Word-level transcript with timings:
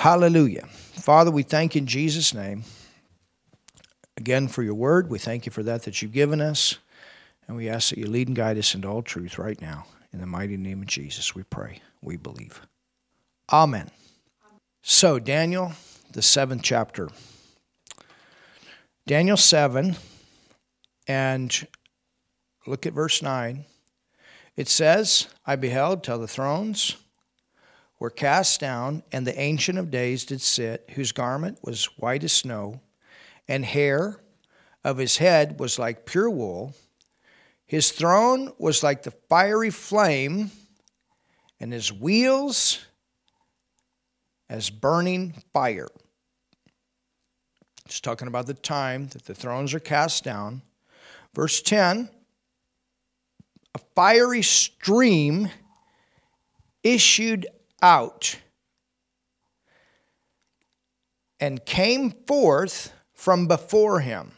Hallelujah. 0.00 0.64
Father, 0.66 1.30
we 1.30 1.42
thank 1.42 1.74
you 1.74 1.80
in 1.80 1.86
Jesus' 1.86 2.32
name 2.32 2.64
again 4.16 4.48
for 4.48 4.62
your 4.62 4.72
word. 4.72 5.10
We 5.10 5.18
thank 5.18 5.44
you 5.44 5.52
for 5.52 5.62
that 5.64 5.82
that 5.82 6.00
you've 6.00 6.12
given 6.12 6.40
us. 6.40 6.78
And 7.46 7.54
we 7.54 7.68
ask 7.68 7.90
that 7.90 7.98
you 7.98 8.06
lead 8.06 8.26
and 8.26 8.34
guide 8.34 8.56
us 8.56 8.74
into 8.74 8.88
all 8.88 9.02
truth 9.02 9.36
right 9.36 9.60
now. 9.60 9.84
In 10.10 10.20
the 10.22 10.26
mighty 10.26 10.56
name 10.56 10.80
of 10.80 10.86
Jesus, 10.86 11.34
we 11.34 11.42
pray. 11.42 11.82
We 12.00 12.16
believe. 12.16 12.62
Amen. 13.52 13.90
So, 14.80 15.18
Daniel, 15.18 15.72
the 16.10 16.22
seventh 16.22 16.62
chapter. 16.62 17.10
Daniel 19.06 19.36
7, 19.36 19.96
and 21.06 21.66
look 22.66 22.86
at 22.86 22.94
verse 22.94 23.20
9. 23.20 23.66
It 24.56 24.68
says, 24.68 25.28
I 25.44 25.56
beheld 25.56 26.02
till 26.02 26.18
the 26.18 26.26
thrones 26.26 26.96
were 28.00 28.10
cast 28.10 28.58
down, 28.58 29.02
and 29.12 29.26
the 29.26 29.38
Ancient 29.38 29.78
of 29.78 29.90
Days 29.90 30.24
did 30.24 30.40
sit, 30.40 30.90
whose 30.94 31.12
garment 31.12 31.58
was 31.62 31.84
white 31.98 32.24
as 32.24 32.32
snow, 32.32 32.80
and 33.46 33.64
hair 33.64 34.20
of 34.82 34.96
his 34.96 35.18
head 35.18 35.60
was 35.60 35.78
like 35.78 36.06
pure 36.06 36.30
wool. 36.30 36.74
His 37.66 37.92
throne 37.92 38.52
was 38.58 38.82
like 38.82 39.02
the 39.02 39.12
fiery 39.28 39.70
flame, 39.70 40.50
and 41.60 41.72
his 41.72 41.92
wheels 41.92 42.84
as 44.48 44.70
burning 44.70 45.34
fire. 45.52 45.88
It's 47.84 48.00
talking 48.00 48.28
about 48.28 48.46
the 48.46 48.54
time 48.54 49.08
that 49.08 49.26
the 49.26 49.34
thrones 49.34 49.74
are 49.74 49.80
cast 49.80 50.24
down. 50.24 50.62
Verse 51.34 51.60
10 51.60 52.08
A 53.74 53.78
fiery 53.94 54.42
stream 54.42 55.50
issued 56.82 57.46
out 57.82 58.38
and 61.38 61.64
came 61.64 62.10
forth 62.10 62.92
from 63.14 63.46
before 63.46 64.00
him. 64.00 64.32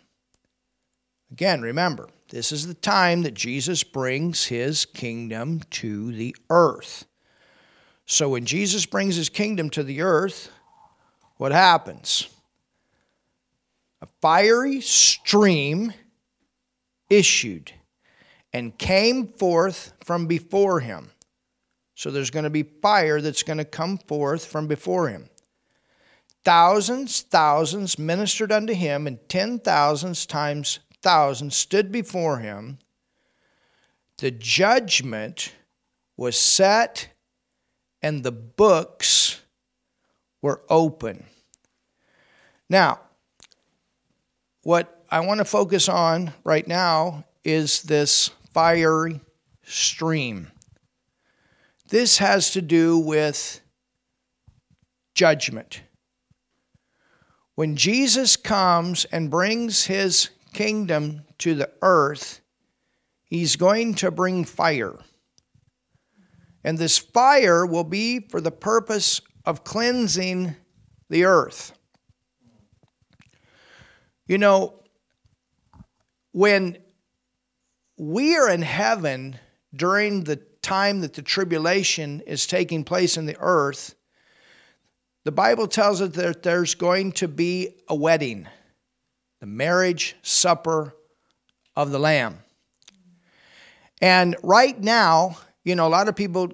Again, 1.30 1.62
remember, 1.62 2.08
this 2.28 2.52
is 2.52 2.66
the 2.66 2.74
time 2.74 3.22
that 3.22 3.34
Jesus 3.34 3.84
brings 3.84 4.46
his 4.46 4.84
kingdom 4.84 5.60
to 5.70 6.12
the 6.12 6.36
earth. 6.50 7.06
So 8.06 8.30
when 8.30 8.44
Jesus 8.44 8.86
brings 8.86 9.16
his 9.16 9.28
kingdom 9.28 9.70
to 9.70 9.82
the 9.82 10.02
earth, 10.02 10.50
what 11.36 11.52
happens? 11.52 12.28
A 14.00 14.06
fiery 14.20 14.80
stream 14.80 15.92
issued 17.08 17.72
and 18.52 18.76
came 18.76 19.26
forth 19.26 19.92
from 20.04 20.26
before 20.26 20.80
him. 20.80 21.10
So 22.02 22.10
there's 22.10 22.30
going 22.30 22.42
to 22.42 22.50
be 22.50 22.64
fire 22.64 23.20
that's 23.20 23.44
going 23.44 23.58
to 23.58 23.64
come 23.64 23.96
forth 23.96 24.44
from 24.44 24.66
before 24.66 25.08
him. 25.08 25.28
Thousands, 26.44 27.20
thousands 27.20 27.96
ministered 27.96 28.50
unto 28.50 28.74
him, 28.74 29.06
and 29.06 29.20
ten 29.28 29.60
thousands 29.60 30.26
times 30.26 30.80
thousands 31.00 31.54
stood 31.54 31.92
before 31.92 32.38
him. 32.38 32.80
The 34.18 34.32
judgment 34.32 35.52
was 36.16 36.36
set, 36.36 37.06
and 38.02 38.24
the 38.24 38.32
books 38.32 39.40
were 40.40 40.62
open. 40.68 41.26
Now, 42.68 42.98
what 44.64 45.04
I 45.08 45.20
want 45.20 45.38
to 45.38 45.44
focus 45.44 45.88
on 45.88 46.32
right 46.42 46.66
now 46.66 47.26
is 47.44 47.82
this 47.82 48.32
fiery 48.52 49.20
stream. 49.62 50.48
This 51.92 52.16
has 52.16 52.52
to 52.52 52.62
do 52.62 52.96
with 52.96 53.60
judgment. 55.14 55.82
When 57.54 57.76
Jesus 57.76 58.34
comes 58.34 59.04
and 59.04 59.30
brings 59.30 59.84
his 59.84 60.30
kingdom 60.54 61.24
to 61.36 61.54
the 61.54 61.70
earth, 61.82 62.40
he's 63.24 63.56
going 63.56 63.92
to 63.96 64.10
bring 64.10 64.46
fire. 64.46 64.96
And 66.64 66.78
this 66.78 66.96
fire 66.96 67.66
will 67.66 67.84
be 67.84 68.20
for 68.20 68.40
the 68.40 68.50
purpose 68.50 69.20
of 69.44 69.62
cleansing 69.62 70.56
the 71.10 71.26
earth. 71.26 71.74
You 74.26 74.38
know, 74.38 74.80
when 76.32 76.78
we 77.98 78.34
are 78.38 78.48
in 78.48 78.62
heaven 78.62 79.38
during 79.76 80.24
the 80.24 80.40
time 80.62 81.00
that 81.00 81.14
the 81.14 81.22
tribulation 81.22 82.22
is 82.26 82.46
taking 82.46 82.84
place 82.84 83.16
in 83.16 83.26
the 83.26 83.36
earth, 83.38 83.94
the 85.24 85.32
Bible 85.32 85.66
tells 85.66 86.00
us 86.00 86.10
that 86.10 86.42
there's 86.42 86.74
going 86.74 87.12
to 87.12 87.28
be 87.28 87.76
a 87.88 87.94
wedding, 87.94 88.48
the 89.40 89.46
marriage 89.46 90.16
supper 90.22 90.94
of 91.76 91.90
the 91.90 91.98
Lamb. 91.98 92.38
And 94.00 94.36
right 94.42 94.78
now, 94.80 95.36
you 95.64 95.76
know, 95.76 95.86
a 95.86 95.90
lot 95.90 96.08
of 96.08 96.16
people 96.16 96.52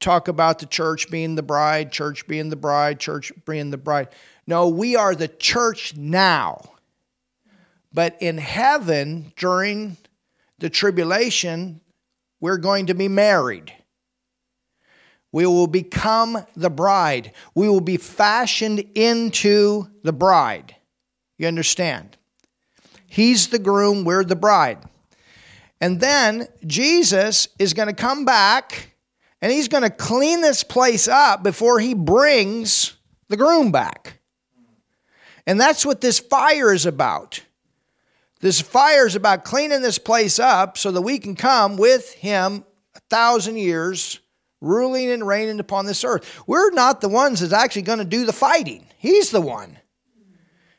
talk 0.00 0.28
about 0.28 0.58
the 0.58 0.66
church 0.66 1.10
being 1.10 1.34
the 1.34 1.42
bride, 1.42 1.92
church 1.92 2.26
being 2.26 2.50
the 2.50 2.56
bride, 2.56 3.00
church 3.00 3.32
being 3.46 3.70
the 3.70 3.78
bride. 3.78 4.08
No, 4.46 4.68
we 4.68 4.96
are 4.96 5.14
the 5.14 5.28
church 5.28 5.96
now. 5.96 6.60
But 7.92 8.16
in 8.20 8.38
heaven, 8.38 9.32
during 9.36 9.96
the 10.58 10.70
tribulation, 10.70 11.80
we're 12.42 12.58
going 12.58 12.86
to 12.86 12.94
be 12.94 13.08
married. 13.08 13.72
We 15.30 15.46
will 15.46 15.68
become 15.68 16.44
the 16.56 16.68
bride. 16.68 17.32
We 17.54 17.68
will 17.68 17.80
be 17.80 17.96
fashioned 17.96 18.84
into 18.96 19.86
the 20.02 20.12
bride. 20.12 20.76
You 21.38 21.46
understand? 21.46 22.18
He's 23.06 23.48
the 23.48 23.58
groom, 23.58 24.04
we're 24.04 24.24
the 24.24 24.36
bride. 24.36 24.78
And 25.80 26.00
then 26.00 26.48
Jesus 26.66 27.48
is 27.58 27.74
going 27.74 27.88
to 27.88 27.94
come 27.94 28.24
back 28.24 28.96
and 29.40 29.50
he's 29.50 29.68
going 29.68 29.82
to 29.84 29.90
clean 29.90 30.40
this 30.40 30.64
place 30.64 31.08
up 31.08 31.42
before 31.42 31.78
he 31.78 31.94
brings 31.94 32.96
the 33.28 33.36
groom 33.36 33.72
back. 33.72 34.20
And 35.46 35.60
that's 35.60 35.86
what 35.86 36.00
this 36.00 36.18
fire 36.18 36.72
is 36.72 36.86
about. 36.86 37.40
This 38.42 38.60
fire 38.60 39.06
is 39.06 39.14
about 39.14 39.44
cleaning 39.44 39.82
this 39.82 39.98
place 39.98 40.38
up 40.38 40.76
so 40.76 40.90
that 40.90 41.00
we 41.00 41.18
can 41.18 41.36
come 41.36 41.76
with 41.76 42.12
him 42.12 42.64
a 42.94 43.00
thousand 43.08 43.56
years, 43.56 44.20
ruling 44.60 45.10
and 45.10 45.26
reigning 45.26 45.60
upon 45.60 45.86
this 45.86 46.04
earth. 46.04 46.42
We're 46.46 46.72
not 46.72 47.00
the 47.00 47.08
ones 47.08 47.40
that's 47.40 47.52
actually 47.52 47.82
going 47.82 48.00
to 48.00 48.04
do 48.04 48.26
the 48.26 48.32
fighting, 48.32 48.84
he's 48.98 49.30
the 49.30 49.40
one. 49.40 49.78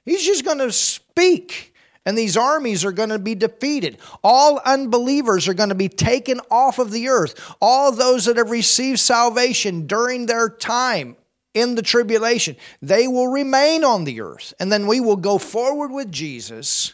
He's 0.05 0.25
just 0.25 0.43
going 0.43 0.57
to 0.57 0.69
speak 0.69 1.73
and 2.05 2.17
these 2.17 2.35
armies 2.35 2.83
are 2.83 2.91
going 2.91 3.09
to 3.09 3.19
be 3.19 3.35
defeated. 3.35 3.97
All 4.23 4.59
unbelievers 4.65 5.47
are 5.47 5.53
going 5.53 5.69
to 5.69 5.75
be 5.75 5.87
taken 5.87 6.41
off 6.51 6.77
of 6.79 6.91
the 6.91 7.07
earth. 7.07 7.55
All 7.61 7.93
those 7.93 8.25
that 8.25 8.35
have 8.35 8.51
received 8.51 8.99
salvation 8.99 9.87
during 9.87 10.25
their 10.25 10.49
time 10.49 11.15
in 11.53 11.75
the 11.75 11.81
tribulation, 11.81 12.57
they 12.81 13.07
will 13.07 13.27
remain 13.27 13.85
on 13.85 14.03
the 14.03 14.19
earth. 14.19 14.53
And 14.59 14.69
then 14.71 14.85
we 14.85 14.99
will 14.99 15.15
go 15.15 15.37
forward 15.37 15.91
with 15.91 16.11
Jesus 16.11 16.93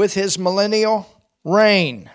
with 0.00 0.14
his 0.14 0.38
millennial 0.38 1.06
reign. 1.44 2.08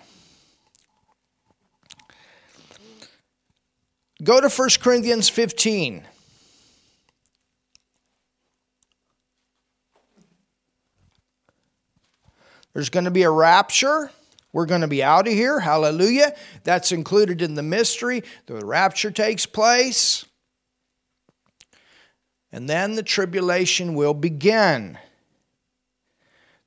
Go 4.24 4.40
to 4.40 4.48
1 4.48 4.68
Corinthians 4.80 5.28
15. 5.28 6.04
There's 12.72 12.88
going 12.88 13.04
to 13.04 13.12
be 13.12 13.22
a 13.22 13.30
rapture. 13.30 14.10
We're 14.52 14.66
going 14.66 14.80
to 14.80 14.88
be 14.88 15.04
out 15.04 15.28
of 15.28 15.34
here. 15.34 15.60
Hallelujah. 15.60 16.34
That's 16.64 16.90
included 16.90 17.40
in 17.40 17.54
the 17.54 17.62
mystery. 17.62 18.24
The 18.46 18.66
rapture 18.66 19.12
takes 19.12 19.46
place. 19.46 20.24
And 22.50 22.68
then 22.68 22.96
the 22.96 23.04
tribulation 23.04 23.94
will 23.94 24.12
begin. 24.12 24.98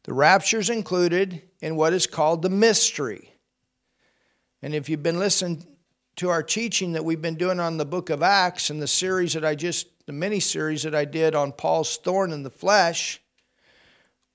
The 0.10 0.16
rapture 0.16 0.58
is 0.58 0.72
included 0.72 1.44
in 1.62 1.76
what 1.76 1.94
is 1.94 2.08
called 2.08 2.42
the 2.42 2.50
mystery. 2.50 3.32
And 4.64 4.74
if 4.74 4.90
you've 4.90 5.04
been 5.04 5.20
listening 5.20 5.68
to 6.16 6.30
our 6.30 6.42
teaching 6.42 6.94
that 6.94 7.06
we've 7.06 7.22
been 7.22 7.36
doing 7.36 7.60
on 7.60 7.78
the 7.78 7.86
book 7.86 8.10
of 8.10 8.24
Acts 8.24 8.72
and 8.72 8.82
the 8.82 8.88
series 8.88 9.34
that 9.34 9.46
I 9.46 9.54
just, 9.54 9.86
the 10.08 10.12
mini 10.12 10.40
series 10.40 10.82
that 10.82 10.96
I 10.96 11.06
did 11.06 11.36
on 11.36 11.52
Paul's 11.52 11.98
thorn 11.98 12.32
in 12.32 12.42
the 12.42 12.50
flesh, 12.50 13.22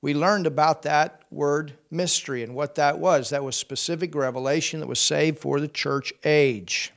we 0.00 0.15
learned 0.15 0.47
about 0.47 0.82
that 0.82 1.23
word 1.32 1.73
mystery 1.91 2.44
and 2.44 2.55
what 2.55 2.77
that 2.77 3.00
was. 3.00 3.31
That 3.31 3.43
was 3.43 3.56
specific 3.56 4.15
revelation 4.15 4.79
that 4.79 4.87
was 4.87 5.00
saved 5.00 5.41
for 5.41 5.59
the 5.59 5.67
church 5.67 6.12
age. 6.23 6.93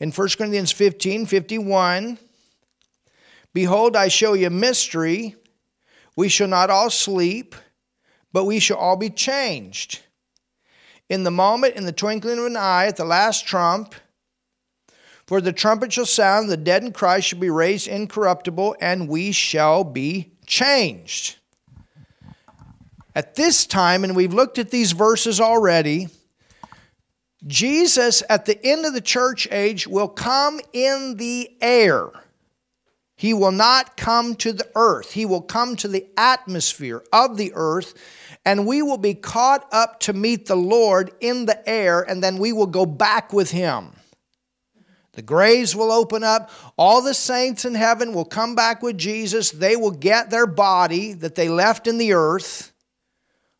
In 0.00 0.10
1 0.10 0.28
Corinthians 0.38 0.72
15 0.72 1.26
51, 1.26 2.16
behold, 3.52 3.94
I 3.94 4.08
show 4.08 4.32
you 4.32 4.46
a 4.46 4.50
mystery. 4.50 5.36
We 6.16 6.28
shall 6.28 6.48
not 6.48 6.70
all 6.70 6.90
sleep, 6.90 7.54
but 8.32 8.44
we 8.44 8.58
shall 8.58 8.76
all 8.76 8.96
be 8.96 9.10
changed. 9.10 10.00
In 11.08 11.24
the 11.24 11.30
moment, 11.30 11.76
in 11.76 11.84
the 11.84 11.92
twinkling 11.92 12.38
of 12.38 12.46
an 12.46 12.56
eye, 12.56 12.86
at 12.86 12.96
the 12.96 13.04
last 13.04 13.46
trump, 13.46 13.94
For 15.26 15.40
the 15.40 15.52
trumpet 15.52 15.92
shall 15.92 16.06
sound, 16.06 16.50
the 16.50 16.56
dead 16.56 16.84
in 16.84 16.92
Christ 16.92 17.28
shall 17.28 17.38
be 17.38 17.48
raised 17.48 17.88
incorruptible, 17.88 18.76
and 18.80 19.08
we 19.08 19.32
shall 19.32 19.82
be 19.82 20.32
changed. 20.46 21.36
At 23.14 23.34
this 23.34 23.64
time, 23.66 24.04
and 24.04 24.14
we've 24.14 24.34
looked 24.34 24.58
at 24.58 24.70
these 24.70 24.92
verses 24.92 25.40
already, 25.40 26.08
Jesus 27.46 28.22
at 28.28 28.46
the 28.46 28.58
end 28.64 28.86
of 28.86 28.92
the 28.92 29.00
church 29.00 29.46
age 29.50 29.86
will 29.86 30.08
come 30.08 30.60
in 30.72 31.16
the 31.16 31.50
air. 31.60 32.10
He 33.16 33.32
will 33.32 33.52
not 33.52 33.96
come 33.96 34.34
to 34.36 34.52
the 34.52 34.68
earth. 34.74 35.12
He 35.12 35.24
will 35.24 35.42
come 35.42 35.76
to 35.76 35.88
the 35.88 36.06
atmosphere 36.16 37.02
of 37.12 37.36
the 37.36 37.52
earth, 37.54 37.94
and 38.44 38.66
we 38.66 38.82
will 38.82 38.98
be 38.98 39.14
caught 39.14 39.66
up 39.72 40.00
to 40.00 40.12
meet 40.12 40.46
the 40.46 40.56
Lord 40.56 41.12
in 41.20 41.46
the 41.46 41.68
air, 41.68 42.02
and 42.02 42.22
then 42.22 42.38
we 42.38 42.52
will 42.52 42.66
go 42.66 42.84
back 42.84 43.32
with 43.32 43.50
Him. 43.52 43.92
The 45.12 45.22
graves 45.22 45.76
will 45.76 45.92
open 45.92 46.24
up. 46.24 46.50
All 46.76 47.00
the 47.00 47.14
saints 47.14 47.64
in 47.64 47.76
heaven 47.76 48.12
will 48.12 48.24
come 48.24 48.56
back 48.56 48.82
with 48.82 48.98
Jesus. 48.98 49.52
They 49.52 49.76
will 49.76 49.92
get 49.92 50.30
their 50.30 50.46
body 50.46 51.12
that 51.12 51.36
they 51.36 51.48
left 51.48 51.86
in 51.86 51.98
the 51.98 52.14
earth. 52.14 52.72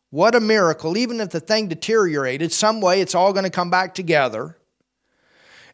What 0.09 0.35
a 0.35 0.41
miracle. 0.41 0.97
Even 0.97 1.21
if 1.21 1.29
the 1.29 1.39
thing 1.39 1.69
deteriorated, 1.69 2.51
some 2.51 2.81
way 2.81 2.99
it's 2.99 3.15
all 3.15 3.31
going 3.31 3.45
to 3.45 3.49
come 3.49 3.69
back 3.69 3.95
together. 3.95 4.57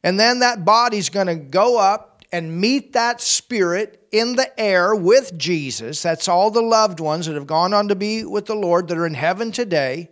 And 0.03 0.19
then 0.19 0.39
that 0.39 0.65
body's 0.65 1.09
going 1.09 1.27
to 1.27 1.35
go 1.35 1.79
up 1.79 2.10
and 2.31 2.59
meet 2.59 2.93
that 2.93 3.21
spirit 3.21 4.07
in 4.11 4.35
the 4.35 4.59
air 4.59 4.95
with 4.95 5.37
Jesus. 5.37 6.01
That's 6.01 6.27
all 6.27 6.51
the 6.51 6.61
loved 6.61 6.99
ones 6.99 7.25
that 7.25 7.35
have 7.35 7.47
gone 7.47 7.73
on 7.73 7.87
to 7.89 7.95
be 7.95 8.23
with 8.23 8.45
the 8.45 8.55
Lord 8.55 8.87
that 8.87 8.97
are 8.97 9.05
in 9.05 9.13
heaven 9.13 9.51
today. 9.51 10.09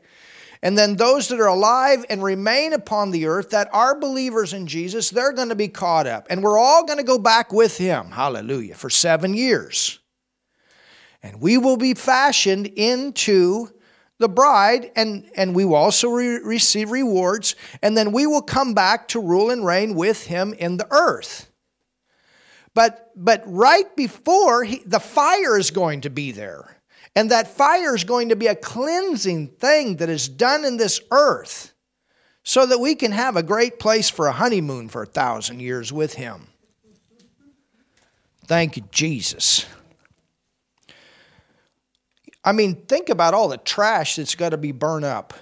And 0.61 0.77
then 0.77 0.97
those 0.97 1.29
that 1.29 1.39
are 1.39 1.47
alive 1.47 2.05
and 2.09 2.21
remain 2.21 2.73
upon 2.73 3.11
the 3.11 3.27
earth 3.27 3.51
that 3.51 3.69
are 3.71 3.97
believers 3.97 4.53
in 4.53 4.67
Jesus, 4.67 5.09
they're 5.09 5.31
going 5.31 5.49
to 5.49 5.55
be 5.55 5.69
caught 5.69 6.05
up. 6.05 6.27
And 6.29 6.43
we're 6.43 6.59
all 6.59 6.85
going 6.85 6.97
to 6.97 7.03
go 7.03 7.17
back 7.17 7.53
with 7.53 7.77
him, 7.77 8.11
hallelujah, 8.11 8.75
for 8.75 8.89
seven 8.89 9.33
years. 9.33 9.99
And 11.23 11.39
we 11.39 11.57
will 11.57 11.77
be 11.77 11.93
fashioned 11.93 12.67
into 12.67 13.69
the 14.19 14.29
bride, 14.29 14.91
and, 14.97 15.29
and 15.35 15.55
we 15.55 15.63
will 15.63 15.75
also 15.75 16.09
re- 16.09 16.39
receive 16.43 16.91
rewards. 16.91 17.55
And 17.81 17.95
then 17.95 18.11
we 18.11 18.27
will 18.27 18.41
come 18.41 18.73
back 18.73 19.07
to 19.09 19.21
rule 19.21 19.49
and 19.49 19.65
reign 19.65 19.95
with 19.95 20.25
him 20.25 20.53
in 20.53 20.75
the 20.75 20.87
earth. 20.91 21.48
But, 22.79 23.11
but 23.13 23.43
right 23.45 23.93
before, 23.97 24.63
he, 24.63 24.81
the 24.85 25.01
fire 25.01 25.59
is 25.59 25.69
going 25.69 25.99
to 26.01 26.09
be 26.09 26.31
there. 26.31 26.77
And 27.13 27.29
that 27.29 27.49
fire 27.49 27.93
is 27.93 28.05
going 28.05 28.29
to 28.29 28.37
be 28.37 28.47
a 28.47 28.55
cleansing 28.55 29.49
thing 29.49 29.97
that 29.97 30.07
is 30.07 30.29
done 30.29 30.63
in 30.63 30.77
this 30.77 31.01
earth 31.11 31.73
so 32.41 32.65
that 32.65 32.79
we 32.79 32.95
can 32.95 33.11
have 33.11 33.35
a 33.35 33.43
great 33.43 33.79
place 33.79 34.09
for 34.09 34.27
a 34.27 34.31
honeymoon 34.31 34.87
for 34.87 35.03
a 35.03 35.05
thousand 35.05 35.59
years 35.59 35.91
with 35.91 36.13
Him. 36.13 36.47
Thank 38.47 38.77
you, 38.77 38.83
Jesus. 38.93 39.65
I 42.45 42.53
mean, 42.53 42.75
think 42.85 43.09
about 43.09 43.33
all 43.33 43.49
the 43.49 43.57
trash 43.57 44.15
that's 44.15 44.35
got 44.35 44.51
to 44.51 44.57
be 44.57 44.71
burned 44.71 45.03
up. 45.03 45.33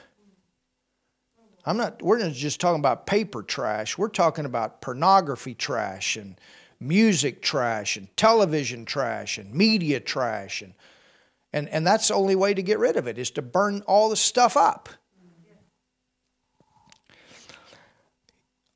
I'm 1.67 1.77
not, 1.77 2.01
we're 2.01 2.17
not 2.17 2.33
just 2.33 2.59
talking 2.59 2.79
about 2.79 3.05
paper 3.05 3.43
trash. 3.43 3.95
We're 3.95 4.07
talking 4.07 4.45
about 4.45 4.81
pornography 4.81 5.53
trash 5.53 6.15
and 6.15 6.35
music 6.79 7.41
trash 7.41 7.97
and 7.97 8.15
television 8.17 8.85
trash 8.85 9.37
and 9.37 9.53
media 9.53 9.99
trash 9.99 10.61
and 10.61 10.73
and, 11.53 11.69
and 11.69 11.87
that's 11.87 12.09
the 12.09 12.13
only 12.13 12.35
way 12.35 12.53
to 12.53 12.61
get 12.61 12.77
rid 12.77 12.97
of 12.97 13.07
it, 13.07 13.17
is 13.17 13.31
to 13.31 13.41
burn 13.41 13.81
all 13.87 14.09
the 14.09 14.15
stuff 14.15 14.57
up. 14.57 14.89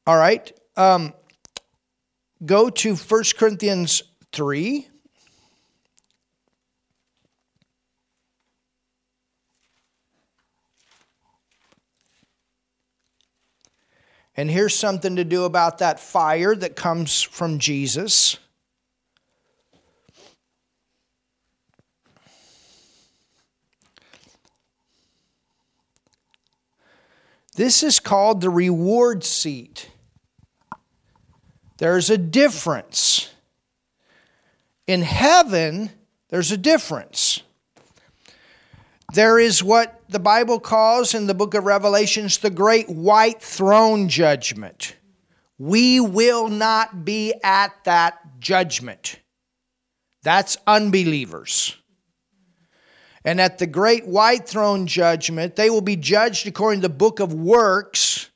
All 0.07 0.17
right. 0.17 0.51
Um, 0.75 1.13
go 2.43 2.69
to 2.69 2.95
1 2.95 3.23
Corinthians 3.37 4.01
3. 4.31 4.87
And 14.35 14.49
here's 14.49 14.75
something 14.75 15.17
to 15.17 15.23
do 15.23 15.43
about 15.43 15.79
that 15.79 15.99
fire 15.99 16.55
that 16.55 16.75
comes 16.75 17.21
from 17.21 17.59
Jesus. 17.59 18.37
This 27.55 27.83
is 27.83 27.99
called 27.99 28.41
the 28.41 28.49
reward 28.49 29.23
seat. 29.23 29.91
There's 31.77 32.09
a 32.09 32.17
difference. 32.17 33.33
In 34.87 35.01
heaven, 35.01 35.89
there's 36.29 36.51
a 36.51 36.57
difference. 36.57 37.43
There 39.13 39.39
is 39.39 39.61
what 39.61 40.01
the 40.07 40.19
Bible 40.19 40.57
calls 40.61 41.13
in 41.13 41.27
the 41.27 41.33
book 41.33 41.53
of 41.53 41.65
Revelations 41.65 42.37
the 42.37 42.49
great 42.49 42.89
white 42.89 43.41
throne 43.41 44.07
judgment. 44.07 44.95
We 45.57 45.99
will 45.99 46.47
not 46.47 47.03
be 47.03 47.33
at 47.43 47.73
that 47.83 48.39
judgment. 48.39 49.19
That's 50.23 50.55
unbelievers. 50.65 51.75
And 53.25 53.41
at 53.41 53.57
the 53.57 53.67
great 53.67 54.07
white 54.07 54.47
throne 54.47 54.87
judgment, 54.87 55.57
they 55.57 55.69
will 55.69 55.81
be 55.81 55.97
judged 55.97 56.47
according 56.47 56.79
to 56.79 56.87
the 56.87 56.93
book 56.93 57.19
of 57.19 57.33
works, 57.33 58.29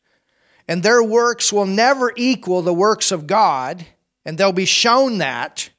and 0.68 0.84
their 0.84 1.02
works 1.02 1.54
will 1.54 1.66
never 1.66 2.12
equal 2.18 2.62
the 2.62 2.74
works 2.74 3.14
of 3.14 3.28
God, 3.28 3.86
and 4.26 4.38
they'll 4.38 4.52
be 4.52 4.66
shown 4.66 5.20
that. 5.20 5.70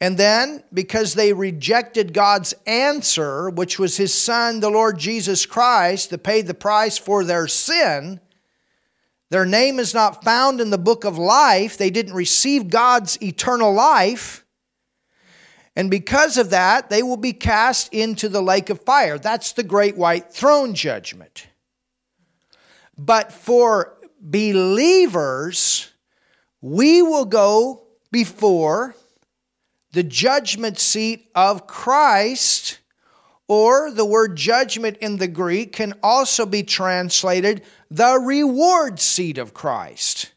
And 0.00 0.16
then, 0.16 0.62
because 0.72 1.14
they 1.14 1.32
rejected 1.32 2.14
God's 2.14 2.54
answer, 2.66 3.50
which 3.50 3.78
was 3.78 3.96
His 3.96 4.14
Son, 4.14 4.60
the 4.60 4.70
Lord 4.70 4.98
Jesus 4.98 5.44
Christ, 5.44 6.10
that 6.10 6.22
paid 6.22 6.46
the 6.46 6.54
price 6.54 6.96
for 6.98 7.24
their 7.24 7.48
sin, 7.48 8.20
their 9.30 9.44
name 9.44 9.78
is 9.78 9.94
not 9.94 10.24
found 10.24 10.60
in 10.60 10.70
the 10.70 10.78
book 10.78 11.04
of 11.04 11.18
life. 11.18 11.76
They 11.76 11.90
didn't 11.90 12.14
receive 12.14 12.70
God's 12.70 13.20
eternal 13.22 13.72
life. 13.72 14.44
And 15.76 15.90
because 15.90 16.38
of 16.38 16.50
that, 16.50 16.90
they 16.90 17.02
will 17.02 17.18
be 17.18 17.32
cast 17.32 17.92
into 17.92 18.28
the 18.28 18.42
lake 18.42 18.70
of 18.70 18.80
fire. 18.82 19.18
That's 19.18 19.52
the 19.52 19.62
great 19.62 19.96
white 19.96 20.32
throne 20.32 20.74
judgment. 20.74 21.46
But 22.96 23.32
for 23.32 23.98
believers, 24.20 25.92
we 26.60 27.02
will 27.02 27.26
go 27.26 27.84
before 28.10 28.96
the 29.92 30.02
judgment 30.02 30.78
seat 30.78 31.30
of 31.34 31.66
Christ, 31.66 32.78
or 33.46 33.90
the 33.90 34.04
word 34.04 34.36
judgment 34.36 34.98
in 34.98 35.16
the 35.16 35.28
Greek 35.28 35.72
can 35.72 35.94
also 36.02 36.44
be 36.44 36.62
translated 36.62 37.62
the 37.90 38.18
reward 38.18 39.00
seat 39.00 39.38
of 39.38 39.54
Christ. 39.54 40.32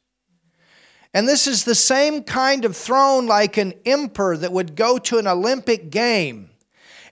And 1.14 1.28
this 1.28 1.46
is 1.46 1.66
the 1.66 1.76
same 1.76 2.24
kind 2.24 2.64
of 2.64 2.78
throne 2.78 3.28
like 3.28 3.58
an 3.58 3.74
emperor 3.86 4.38
that 4.38 4.54
would 4.54 4.76
go 4.76 4.98
to 4.98 5.18
an 5.18 5.28
Olympic 5.28 5.90
game 5.90 6.52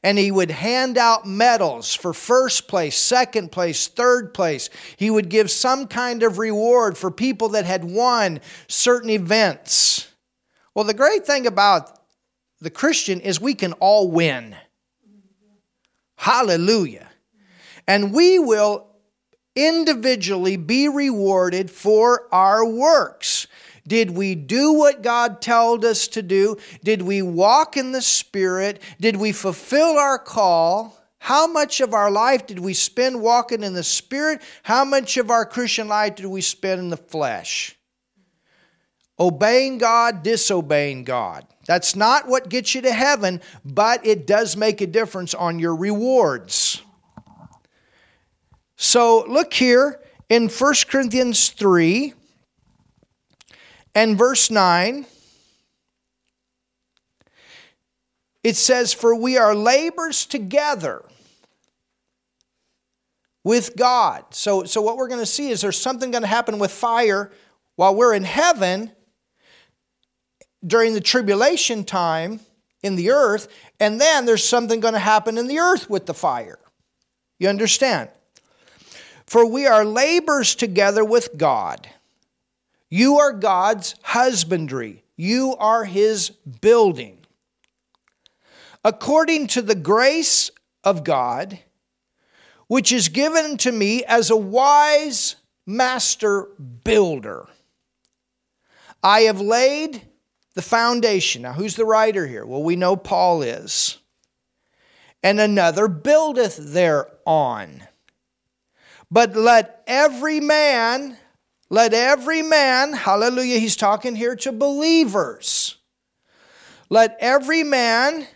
and 0.02 0.18
he 0.18 0.32
would 0.32 0.52
hand 0.52 0.98
out 0.98 1.28
medals 1.28 1.94
for 1.94 2.14
first 2.14 2.68
place, 2.68 2.98
second 2.98 3.52
place, 3.52 3.88
third 3.88 4.34
place. 4.34 4.70
He 4.96 5.10
would 5.10 5.28
give 5.28 5.52
some 5.52 5.88
kind 5.88 6.24
of 6.24 6.38
reward 6.38 6.98
for 6.98 7.12
people 7.12 7.50
that 7.50 7.66
had 7.66 7.84
won 7.84 8.40
certain 8.68 9.10
events. 9.10 10.08
Well, 10.74 10.86
the 10.86 10.94
great 10.94 11.26
thing 11.26 11.46
about 11.46 11.99
the 12.62 12.70
Christian 12.70 13.22
is 13.22 13.40
we 13.40 13.54
can 13.54 13.74
all 13.74 14.10
win. 14.10 14.56
Hallelujah. 16.18 17.08
And 17.88 18.14
we 18.14 18.40
will 18.40 18.88
individually 19.56 20.58
be 20.58 20.88
rewarded 20.88 21.72
for 21.72 22.28
our 22.34 22.66
works. 22.66 23.48
Did 23.88 24.12
we 24.12 24.36
do 24.36 24.74
what 24.74 25.02
God 25.02 25.42
told 25.42 25.84
us 25.84 26.08
to 26.10 26.22
do? 26.22 26.58
Did 26.84 27.02
we 27.02 27.22
walk 27.22 27.76
in 27.76 27.92
the 27.92 28.02
Spirit? 28.02 28.82
Did 29.00 29.16
we 29.16 29.32
fulfill 29.32 29.98
our 29.98 30.20
call? 30.20 30.96
How 31.18 31.48
much 31.48 31.82
of 31.82 31.94
our 31.94 32.12
life 32.12 32.46
did 32.48 32.60
we 32.60 32.74
spend 32.74 33.22
walking 33.22 33.64
in 33.64 33.74
the 33.74 33.84
Spirit? 33.84 34.42
How 34.64 34.86
much 34.86 35.18
of 35.18 35.32
our 35.32 35.46
Christian 35.46 35.88
life 35.88 36.16
did 36.16 36.28
we 36.28 36.42
spend 36.42 36.80
in 36.80 36.90
the 36.90 36.98
flesh? 36.98 37.76
Obeying 39.20 39.80
God, 39.80 40.24
disobeying 40.24 41.04
God. 41.04 41.46
That's 41.70 41.96
not 41.96 42.28
what 42.28 42.50
gets 42.50 42.74
you 42.74 42.82
to 42.82 42.92
heaven, 42.92 43.42
but 43.64 44.04
it 44.04 44.26
does 44.26 44.58
make 44.58 44.82
a 44.82 44.88
difference 44.88 45.36
on 45.36 45.60
your 45.60 45.76
rewards. 45.76 46.82
So 48.76 49.24
look 49.28 49.54
here 49.54 50.02
in 50.30 50.50
1 50.50 50.74
Corinthians 50.88 51.50
3 51.50 52.16
and 53.94 54.18
verse 54.18 54.50
9, 54.50 55.06
it 58.44 58.56
says, 58.56 58.92
For 58.92 59.14
we 59.14 59.38
are 59.38 59.54
labors 59.54 60.26
together 60.26 61.04
with 63.44 63.76
God. 63.76 64.24
So, 64.32 64.64
so 64.64 64.82
what 64.82 64.98
we're 64.98 65.08
going 65.08 65.20
to 65.20 65.26
see 65.28 65.52
is 65.52 65.62
there's 65.62 65.80
something 65.80 66.10
going 66.10 66.24
to 66.24 66.28
happen 66.28 66.58
with 66.58 66.72
fire 66.72 67.32
while 67.76 67.94
we're 67.94 68.16
in 68.16 68.24
heaven 68.24 68.92
during 70.66 70.94
the 70.94 71.02
tribulation 71.02 71.84
time 71.84 72.40
in 72.82 72.96
the 72.96 73.12
earth, 73.12 73.48
and 73.80 74.00
then 74.00 74.26
there's 74.26 74.44
something 74.44 74.80
going 74.80 74.94
to 74.94 75.00
happen 75.00 75.38
in 75.38 75.48
the 75.48 75.60
earth 75.60 75.90
with 75.90 76.06
the 76.06 76.14
fire. 76.14 76.60
You 77.38 77.50
understand? 77.50 78.10
For 79.26 79.46
we 79.46 79.68
are 79.68 79.86
labors 79.86 80.56
together 80.56 81.06
with 81.06 81.38
God. 81.38 81.88
You 82.90 83.20
are 83.20 83.32
God's 83.32 83.96
husbandry, 84.02 85.04
you 85.16 85.56
are 85.60 85.86
his 85.86 86.30
building. 86.30 87.18
According 88.84 89.48
to 89.48 89.62
the 89.62 89.76
grace 89.76 90.50
of 90.84 91.04
God, 91.04 91.60
which 92.68 92.92
is 92.92 93.10
given 93.10 93.58
to 93.58 93.72
me 93.72 94.04
as 94.06 94.30
a 94.30 94.38
wise 94.38 95.36
master 95.66 96.48
builder. 96.84 97.48
I 99.04 99.22
have 99.22 99.42
laid 99.42 100.02
the 100.60 100.66
foundation. 100.66 101.44
Now, 101.44 101.54
who's 101.54 101.78
the 101.78 101.86
writer 101.86 102.28
here? 102.28 102.46
Well, 102.46 102.62
we 102.62 102.76
know 102.76 102.98
Paul 102.98 103.44
is. 103.44 103.98
And 105.24 105.40
another 105.40 105.88
buildeth 105.88 106.58
thereon. 106.58 107.88
But 109.10 109.38
let 109.38 109.82
every 109.88 110.42
man, 110.42 111.18
let 111.70 111.94
every 111.94 112.42
man, 112.42 112.92
hallelujah, 112.92 113.60
he's 113.60 113.78
talking 113.78 114.18
here 114.18 114.36
to 114.36 114.52
believers. 114.52 115.78
Let 116.90 117.16
every 117.22 117.64
man 117.64 118.28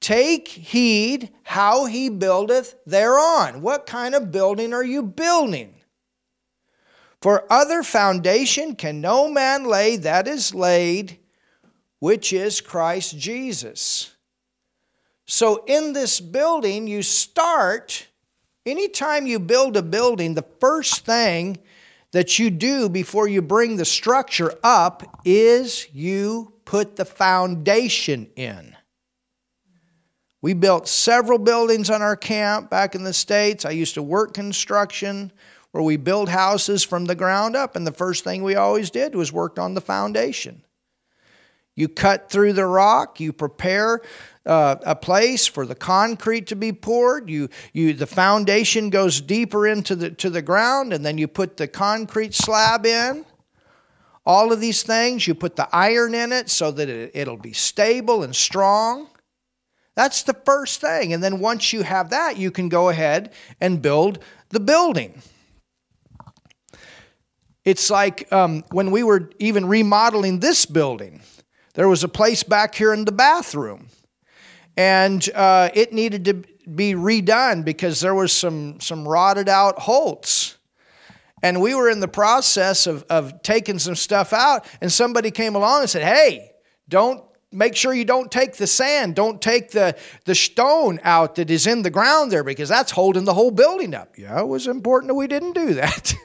take 0.00 0.46
heed 0.46 1.30
how 1.42 1.86
he 1.86 2.10
buildeth 2.10 2.76
thereon. 2.86 3.60
What 3.60 3.86
kind 3.86 4.14
of 4.14 4.30
building 4.30 4.72
are 4.72 4.84
you 4.84 5.02
building? 5.02 5.74
For 7.20 7.52
other 7.52 7.82
foundation 7.82 8.76
can 8.76 9.00
no 9.00 9.28
man 9.28 9.64
lay 9.64 9.96
that 9.96 10.28
is 10.28 10.54
laid, 10.54 11.18
which 12.04 12.34
is 12.34 12.60
Christ 12.60 13.18
Jesus. 13.18 14.14
So 15.24 15.64
in 15.64 15.94
this 15.94 16.20
building, 16.20 16.86
you 16.86 17.00
start, 17.02 18.08
anytime 18.66 19.26
you 19.26 19.38
build 19.38 19.74
a 19.78 19.82
building, 19.82 20.34
the 20.34 20.44
first 20.60 21.06
thing 21.06 21.56
that 22.12 22.38
you 22.38 22.50
do 22.50 22.90
before 22.90 23.26
you 23.26 23.40
bring 23.40 23.78
the 23.78 23.86
structure 23.86 24.52
up 24.62 25.22
is 25.24 25.88
you 25.94 26.52
put 26.66 26.96
the 26.96 27.06
foundation 27.06 28.28
in. 28.36 28.76
We 30.42 30.52
built 30.52 30.86
several 30.86 31.38
buildings 31.38 31.88
on 31.88 32.02
our 32.02 32.16
camp 32.16 32.68
back 32.68 32.94
in 32.94 33.04
the 33.04 33.14
States. 33.14 33.64
I 33.64 33.70
used 33.70 33.94
to 33.94 34.02
work 34.02 34.34
construction 34.34 35.32
where 35.70 35.82
we 35.82 35.96
build 35.96 36.28
houses 36.28 36.84
from 36.84 37.06
the 37.06 37.14
ground 37.14 37.56
up, 37.56 37.76
and 37.76 37.86
the 37.86 37.92
first 37.92 38.24
thing 38.24 38.42
we 38.42 38.56
always 38.56 38.90
did 38.90 39.14
was 39.14 39.32
worked 39.32 39.58
on 39.58 39.72
the 39.72 39.80
foundation. 39.80 40.63
You 41.76 41.88
cut 41.88 42.30
through 42.30 42.52
the 42.52 42.66
rock, 42.66 43.18
you 43.18 43.32
prepare 43.32 44.00
uh, 44.46 44.76
a 44.84 44.94
place 44.94 45.46
for 45.46 45.66
the 45.66 45.74
concrete 45.74 46.46
to 46.48 46.56
be 46.56 46.72
poured. 46.72 47.28
You, 47.28 47.48
you, 47.72 47.94
the 47.94 48.06
foundation 48.06 48.90
goes 48.90 49.20
deeper 49.20 49.66
into 49.66 49.96
the, 49.96 50.10
to 50.10 50.30
the 50.30 50.42
ground, 50.42 50.92
and 50.92 51.04
then 51.04 51.18
you 51.18 51.26
put 51.26 51.56
the 51.56 51.66
concrete 51.66 52.34
slab 52.34 52.86
in. 52.86 53.24
All 54.26 54.52
of 54.52 54.60
these 54.60 54.82
things, 54.82 55.26
you 55.26 55.34
put 55.34 55.56
the 55.56 55.68
iron 55.74 56.14
in 56.14 56.32
it 56.32 56.48
so 56.48 56.70
that 56.70 56.88
it, 56.88 57.10
it'll 57.14 57.36
be 57.36 57.52
stable 57.52 58.22
and 58.22 58.34
strong. 58.34 59.08
That's 59.96 60.22
the 60.22 60.34
first 60.34 60.80
thing. 60.80 61.12
And 61.12 61.22
then 61.22 61.40
once 61.40 61.72
you 61.72 61.82
have 61.82 62.10
that, 62.10 62.36
you 62.36 62.50
can 62.50 62.68
go 62.68 62.88
ahead 62.88 63.32
and 63.60 63.82
build 63.82 64.18
the 64.48 64.60
building. 64.60 65.22
It's 67.64 67.90
like 67.90 68.30
um, 68.32 68.64
when 68.70 68.90
we 68.90 69.02
were 69.02 69.30
even 69.38 69.66
remodeling 69.66 70.40
this 70.40 70.66
building, 70.66 71.22
there 71.74 71.88
was 71.88 72.04
a 72.04 72.08
place 72.08 72.42
back 72.42 72.74
here 72.74 72.92
in 72.92 73.04
the 73.04 73.12
bathroom, 73.12 73.88
and 74.76 75.28
uh, 75.34 75.70
it 75.74 75.92
needed 75.92 76.24
to 76.24 76.34
be 76.70 76.94
redone 76.94 77.64
because 77.64 78.00
there 78.00 78.14
was 78.14 78.32
some 78.32 78.80
some 78.80 79.06
rotted 79.06 79.48
out 79.48 79.78
holds. 79.78 80.56
And 81.42 81.60
we 81.60 81.74
were 81.74 81.90
in 81.90 82.00
the 82.00 82.08
process 82.08 82.86
of, 82.86 83.04
of 83.10 83.42
taking 83.42 83.78
some 83.78 83.96
stuff 83.96 84.32
out, 84.32 84.64
and 84.80 84.90
somebody 84.90 85.30
came 85.30 85.54
along 85.54 85.82
and 85.82 85.90
said, 85.90 86.02
Hey, 86.02 86.52
don't 86.88 87.22
make 87.52 87.76
sure 87.76 87.92
you 87.92 88.06
don't 88.06 88.32
take 88.32 88.56
the 88.56 88.66
sand, 88.66 89.14
don't 89.14 89.42
take 89.42 89.70
the, 89.70 89.94
the 90.24 90.34
stone 90.34 91.00
out 91.02 91.34
that 91.34 91.50
is 91.50 91.66
in 91.66 91.82
the 91.82 91.90
ground 91.90 92.32
there 92.32 92.44
because 92.44 92.70
that's 92.70 92.90
holding 92.90 93.24
the 93.24 93.34
whole 93.34 93.50
building 93.50 93.94
up. 93.94 94.16
Yeah, 94.16 94.40
it 94.40 94.48
was 94.48 94.66
important 94.66 95.08
that 95.08 95.14
we 95.14 95.26
didn't 95.26 95.52
do 95.52 95.74
that. 95.74 96.14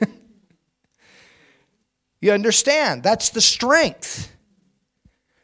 You 2.20 2.32
understand? 2.32 3.02
That's 3.02 3.30
the 3.30 3.40
strength. 3.40 4.30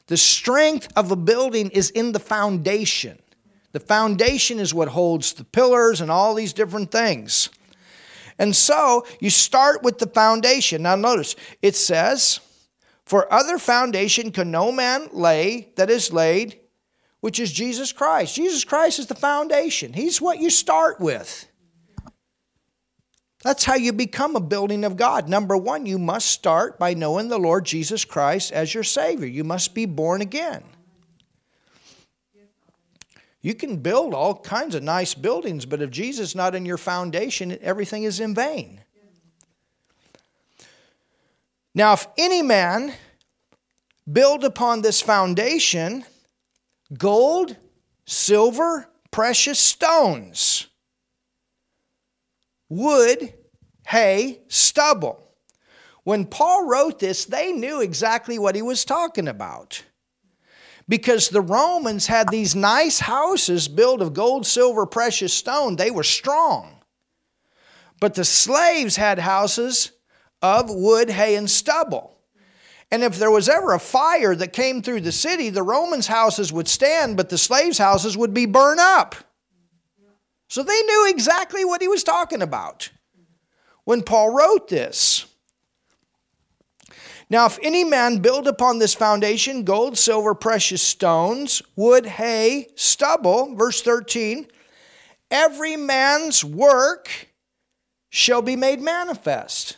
The 0.06 0.16
strength 0.16 0.88
of 0.96 1.10
a 1.10 1.16
building 1.16 1.70
is 1.70 1.90
in 1.90 2.12
the 2.12 2.20
foundation. 2.20 3.18
The 3.72 3.80
foundation 3.80 4.58
is 4.58 4.72
what 4.72 4.88
holds 4.88 5.32
the 5.32 5.44
pillars 5.44 6.00
and 6.00 6.10
all 6.10 6.34
these 6.34 6.52
different 6.52 6.90
things. 6.90 7.50
And 8.38 8.54
so 8.54 9.06
you 9.20 9.30
start 9.30 9.82
with 9.82 9.98
the 9.98 10.06
foundation. 10.06 10.82
Now, 10.82 10.96
notice 10.96 11.36
it 11.62 11.74
says, 11.74 12.40
For 13.04 13.32
other 13.32 13.58
foundation 13.58 14.30
can 14.30 14.50
no 14.50 14.70
man 14.70 15.08
lay 15.12 15.72
that 15.76 15.90
is 15.90 16.12
laid, 16.12 16.58
which 17.20 17.40
is 17.40 17.52
Jesus 17.52 17.92
Christ. 17.92 18.36
Jesus 18.36 18.64
Christ 18.64 18.98
is 18.98 19.06
the 19.06 19.14
foundation, 19.14 19.92
He's 19.92 20.20
what 20.20 20.38
you 20.38 20.50
start 20.50 21.00
with. 21.00 21.48
That's 23.46 23.64
how 23.64 23.76
you 23.76 23.92
become 23.92 24.34
a 24.34 24.40
building 24.40 24.84
of 24.84 24.96
God. 24.96 25.28
Number 25.28 25.56
one, 25.56 25.86
you 25.86 26.00
must 26.00 26.26
start 26.26 26.80
by 26.80 26.94
knowing 26.94 27.28
the 27.28 27.38
Lord 27.38 27.64
Jesus 27.64 28.04
Christ 28.04 28.50
as 28.50 28.74
your 28.74 28.82
Savior. 28.82 29.28
You 29.28 29.44
must 29.44 29.72
be 29.72 29.86
born 29.86 30.20
again. 30.20 30.64
You 33.42 33.54
can 33.54 33.76
build 33.76 34.14
all 34.14 34.34
kinds 34.34 34.74
of 34.74 34.82
nice 34.82 35.14
buildings, 35.14 35.64
but 35.64 35.80
if 35.80 35.90
Jesus 35.90 36.30
is 36.30 36.34
not 36.34 36.56
in 36.56 36.66
your 36.66 36.76
foundation, 36.76 37.56
everything 37.62 38.02
is 38.02 38.18
in 38.18 38.34
vain. 38.34 38.80
Now, 41.72 41.92
if 41.92 42.08
any 42.18 42.42
man 42.42 42.94
build 44.12 44.42
upon 44.42 44.82
this 44.82 45.00
foundation 45.00 46.04
gold, 46.98 47.56
silver, 48.06 48.88
precious 49.12 49.60
stones, 49.60 50.66
wood, 52.68 53.34
hay, 53.86 54.40
stubble. 54.48 55.22
When 56.04 56.24
Paul 56.24 56.68
wrote 56.68 57.00
this, 57.00 57.24
they 57.24 57.52
knew 57.52 57.80
exactly 57.80 58.38
what 58.38 58.54
he 58.54 58.62
was 58.62 58.84
talking 58.84 59.28
about. 59.28 59.84
Because 60.88 61.28
the 61.28 61.40
Romans 61.40 62.06
had 62.06 62.28
these 62.28 62.54
nice 62.54 63.00
houses 63.00 63.66
built 63.66 64.00
of 64.00 64.14
gold, 64.14 64.46
silver, 64.46 64.86
precious 64.86 65.34
stone. 65.34 65.74
They 65.74 65.90
were 65.90 66.04
strong. 66.04 66.80
But 67.98 68.14
the 68.14 68.24
slaves 68.24 68.94
had 68.94 69.18
houses 69.18 69.90
of 70.42 70.70
wood, 70.70 71.10
hay, 71.10 71.34
and 71.34 71.50
stubble. 71.50 72.16
And 72.92 73.02
if 73.02 73.18
there 73.18 73.32
was 73.32 73.48
ever 73.48 73.72
a 73.72 73.80
fire 73.80 74.36
that 74.36 74.52
came 74.52 74.80
through 74.80 75.00
the 75.00 75.10
city, 75.10 75.50
the 75.50 75.62
Romans' 75.62 76.06
houses 76.06 76.52
would 76.52 76.68
stand, 76.68 77.16
but 77.16 77.30
the 77.30 77.38
slaves' 77.38 77.78
houses 77.78 78.16
would 78.16 78.32
be 78.32 78.46
burned 78.46 78.78
up. 78.78 79.16
So 80.48 80.62
they 80.62 80.82
knew 80.82 81.10
exactly 81.10 81.64
what 81.64 81.82
he 81.82 81.88
was 81.88 82.04
talking 82.04 82.42
about 82.42 82.90
when 83.84 84.02
Paul 84.02 84.34
wrote 84.34 84.68
this. 84.68 85.26
Now, 87.28 87.46
if 87.46 87.58
any 87.60 87.82
man 87.82 88.18
build 88.18 88.46
upon 88.46 88.78
this 88.78 88.94
foundation 88.94 89.64
gold, 89.64 89.98
silver, 89.98 90.34
precious 90.34 90.82
stones, 90.82 91.60
wood, 91.74 92.06
hay, 92.06 92.68
stubble, 92.76 93.56
verse 93.56 93.82
13, 93.82 94.46
every 95.30 95.76
man's 95.76 96.44
work 96.44 97.28
shall 98.10 98.42
be 98.42 98.54
made 98.54 98.80
manifest. 98.80 99.76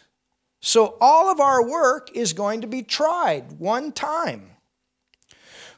So 0.60 0.98
all 1.00 1.30
of 1.30 1.40
our 1.40 1.66
work 1.66 2.10
is 2.14 2.34
going 2.34 2.60
to 2.60 2.66
be 2.66 2.82
tried 2.82 3.52
one 3.52 3.92
time. 3.92 4.50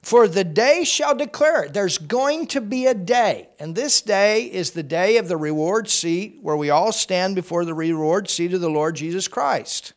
For 0.02 0.26
the 0.26 0.44
day 0.44 0.84
shall 0.84 1.14
declare 1.14 1.64
it. 1.64 1.74
There's 1.74 1.98
going 1.98 2.46
to 2.48 2.60
be 2.60 2.86
a 2.86 2.94
day. 2.94 3.48
And 3.58 3.74
this 3.74 4.00
day 4.00 4.44
is 4.44 4.70
the 4.70 4.82
day 4.82 5.18
of 5.18 5.28
the 5.28 5.36
reward 5.36 5.90
seat 5.90 6.38
where 6.40 6.56
we 6.56 6.70
all 6.70 6.90
stand 6.90 7.34
before 7.34 7.64
the 7.64 7.74
reward 7.74 8.30
seat 8.30 8.54
of 8.54 8.62
the 8.62 8.70
Lord 8.70 8.96
Jesus 8.96 9.28
Christ. 9.28 9.92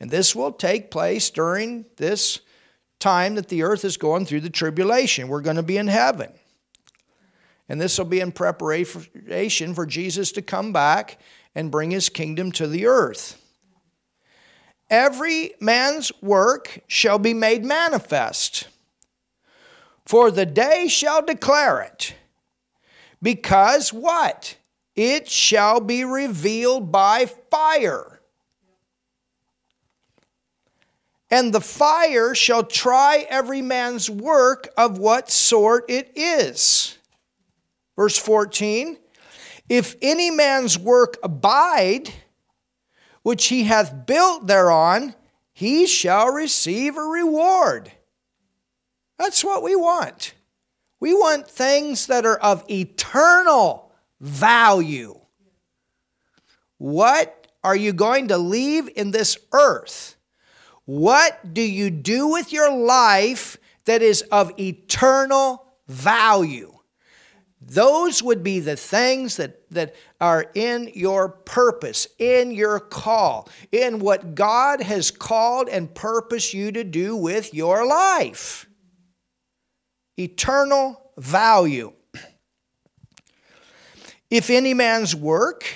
And 0.00 0.10
this 0.10 0.34
will 0.34 0.52
take 0.52 0.90
place 0.90 1.30
during 1.30 1.84
this 1.96 2.40
time 2.98 3.34
that 3.34 3.48
the 3.48 3.62
earth 3.62 3.84
is 3.84 3.96
going 3.96 4.24
through 4.24 4.40
the 4.40 4.50
tribulation. 4.50 5.28
We're 5.28 5.42
going 5.42 5.56
to 5.56 5.62
be 5.62 5.76
in 5.76 5.88
heaven. 5.88 6.32
And 7.68 7.80
this 7.80 7.98
will 7.98 8.06
be 8.06 8.20
in 8.20 8.32
preparation 8.32 9.74
for 9.74 9.86
Jesus 9.86 10.32
to 10.32 10.42
come 10.42 10.72
back 10.72 11.20
and 11.54 11.70
bring 11.70 11.90
his 11.90 12.08
kingdom 12.08 12.50
to 12.52 12.66
the 12.66 12.86
earth 12.86 13.41
every 14.92 15.54
man's 15.58 16.12
work 16.22 16.78
shall 16.86 17.18
be 17.18 17.34
made 17.34 17.64
manifest. 17.64 18.68
For 20.06 20.30
the 20.30 20.46
day 20.46 20.86
shall 20.86 21.22
declare 21.24 21.80
it. 21.80 22.14
Because 23.20 23.92
what? 23.92 24.56
It 24.94 25.28
shall 25.28 25.80
be 25.80 26.04
revealed 26.04 26.92
by 26.92 27.26
fire. 27.50 28.12
and 31.32 31.50
the 31.50 31.62
fire 31.62 32.34
shall 32.34 32.62
try 32.62 33.26
every 33.30 33.62
man's 33.62 34.10
work 34.10 34.68
of 34.76 34.98
what 34.98 35.30
sort 35.30 35.88
it 35.88 36.12
is. 36.14 36.98
Verse 37.96 38.18
14 38.18 38.98
If 39.66 39.96
any 40.02 40.30
man's 40.30 40.78
work 40.78 41.16
abide, 41.22 42.10
which 43.22 43.46
he 43.46 43.64
hath 43.64 44.06
built 44.06 44.46
thereon, 44.46 45.14
he 45.52 45.86
shall 45.86 46.28
receive 46.28 46.96
a 46.96 47.02
reward. 47.02 47.92
That's 49.18 49.44
what 49.44 49.62
we 49.62 49.76
want. 49.76 50.34
We 50.98 51.14
want 51.14 51.48
things 51.48 52.06
that 52.06 52.26
are 52.26 52.38
of 52.38 52.64
eternal 52.70 53.92
value. 54.20 55.18
What 56.78 57.46
are 57.64 57.76
you 57.76 57.92
going 57.92 58.28
to 58.28 58.38
leave 58.38 58.88
in 58.96 59.10
this 59.12 59.36
earth? 59.52 60.16
What 60.84 61.54
do 61.54 61.62
you 61.62 61.90
do 61.90 62.28
with 62.28 62.52
your 62.52 62.72
life 62.72 63.56
that 63.84 64.02
is 64.02 64.22
of 64.22 64.58
eternal 64.58 65.64
value? 65.86 66.72
Those 67.60 68.22
would 68.22 68.42
be 68.42 68.58
the 68.58 68.76
things 68.76 69.36
that, 69.36 69.61
that 69.72 69.94
are 70.20 70.46
in 70.54 70.90
your 70.94 71.28
purpose, 71.28 72.06
in 72.18 72.52
your 72.52 72.80
call, 72.80 73.48
in 73.70 73.98
what 73.98 74.34
God 74.34 74.82
has 74.82 75.10
called 75.10 75.68
and 75.68 75.94
purposed 75.94 76.54
you 76.54 76.72
to 76.72 76.84
do 76.84 77.16
with 77.16 77.52
your 77.52 77.86
life. 77.86 78.66
Eternal 80.18 81.12
value. 81.16 81.92
If 84.30 84.48
any 84.48 84.72
man's 84.72 85.14
work 85.14 85.66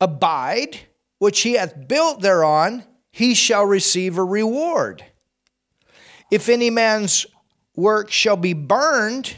abide, 0.00 0.78
which 1.18 1.40
he 1.40 1.54
hath 1.54 1.88
built 1.88 2.20
thereon, 2.20 2.84
he 3.10 3.34
shall 3.34 3.64
receive 3.64 4.18
a 4.18 4.24
reward. 4.24 5.02
If 6.30 6.48
any 6.48 6.68
man's 6.68 7.24
work 7.74 8.10
shall 8.10 8.36
be 8.36 8.52
burned, 8.52 9.34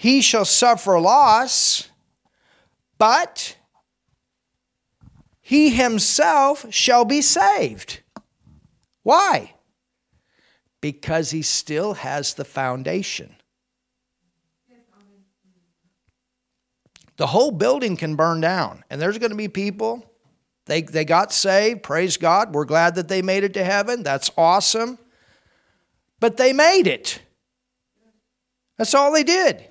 he 0.00 0.22
shall 0.22 0.44
suffer 0.44 0.98
loss, 0.98 1.88
but 2.96 3.56
he 5.40 5.70
himself 5.70 6.66
shall 6.70 7.04
be 7.04 7.20
saved. 7.20 8.00
Why? 9.02 9.52
Because 10.80 11.30
he 11.30 11.42
still 11.42 11.92
has 11.94 12.32
the 12.32 12.44
foundation. 12.44 13.36
The 17.16 17.26
whole 17.26 17.50
building 17.50 17.98
can 17.98 18.16
burn 18.16 18.40
down, 18.40 18.82
and 18.88 19.00
there's 19.00 19.18
going 19.18 19.30
to 19.30 19.36
be 19.36 19.48
people. 19.48 20.10
They, 20.64 20.80
they 20.80 21.04
got 21.04 21.32
saved, 21.32 21.82
praise 21.82 22.16
God. 22.16 22.54
We're 22.54 22.64
glad 22.64 22.94
that 22.94 23.08
they 23.08 23.20
made 23.20 23.44
it 23.44 23.52
to 23.54 23.64
heaven. 23.64 24.02
That's 24.02 24.30
awesome 24.38 24.98
but 26.20 26.36
they 26.36 26.52
made 26.52 26.86
it. 26.86 27.20
That's 28.76 28.94
all 28.94 29.12
they 29.12 29.24
did. 29.24 29.69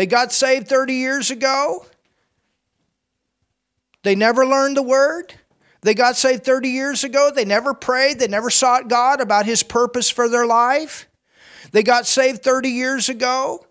They 0.00 0.06
got 0.06 0.32
saved 0.32 0.66
30 0.66 0.94
years 0.94 1.30
ago. 1.30 1.84
They 4.02 4.14
never 4.14 4.46
learned 4.46 4.78
the 4.78 4.82
word. 4.82 5.34
They 5.82 5.92
got 5.92 6.16
saved 6.16 6.42
30 6.42 6.70
years 6.70 7.04
ago. 7.04 7.30
They 7.30 7.44
never 7.44 7.74
prayed. 7.74 8.18
They 8.18 8.26
never 8.26 8.48
sought 8.48 8.88
God 8.88 9.20
about 9.20 9.44
His 9.44 9.62
purpose 9.62 10.08
for 10.08 10.26
their 10.26 10.46
life. 10.46 11.06
They 11.72 11.82
got 11.82 12.06
saved 12.06 12.42
30 12.42 12.70
years 12.70 13.10
ago. 13.10 13.66